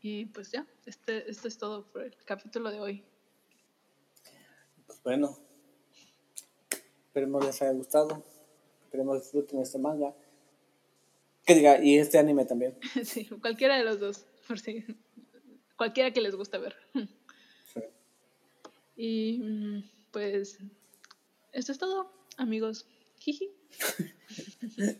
Y 0.00 0.26
pues 0.26 0.50
ya, 0.52 0.66
este, 0.84 1.30
esto 1.30 1.48
es 1.48 1.58
todo 1.58 1.86
por 1.86 2.02
el 2.02 2.14
capítulo 2.24 2.70
de 2.70 2.80
hoy. 2.80 3.04
Pues 4.86 5.02
bueno, 5.02 5.38
esperemos 7.06 7.44
les 7.44 7.62
haya 7.62 7.72
gustado. 7.72 8.22
Esperemos 8.84 9.22
disfruten 9.22 9.60
este 9.60 9.78
manga. 9.78 10.14
Que 11.46 11.54
diga, 11.54 11.82
y 11.82 11.98
este 11.98 12.18
anime 12.18 12.44
también. 12.44 12.78
sí, 13.04 13.26
cualquiera 13.40 13.76
de 13.76 13.84
los 13.84 14.00
dos, 14.00 14.26
por 14.46 14.58
si. 14.58 14.84
Cualquiera 15.76 16.12
que 16.12 16.20
les 16.20 16.34
guste 16.36 16.58
ver. 16.58 16.76
Sí. 17.72 17.80
Y 18.96 19.38
mm, 19.42 19.90
pues, 20.12 20.58
esto 21.52 21.72
es 21.72 21.78
todo, 21.78 22.12
Amigos, 22.36 22.84
jiji. 23.20 23.48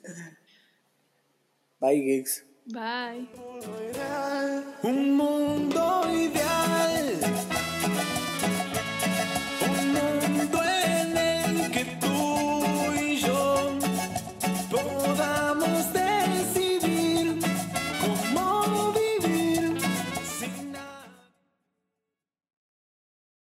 Bye, 1.80 2.00
gigs. 2.00 2.44
Bye. 2.66 3.28
Un 4.82 5.16
mundo 5.16 6.02
ideal. 6.10 7.20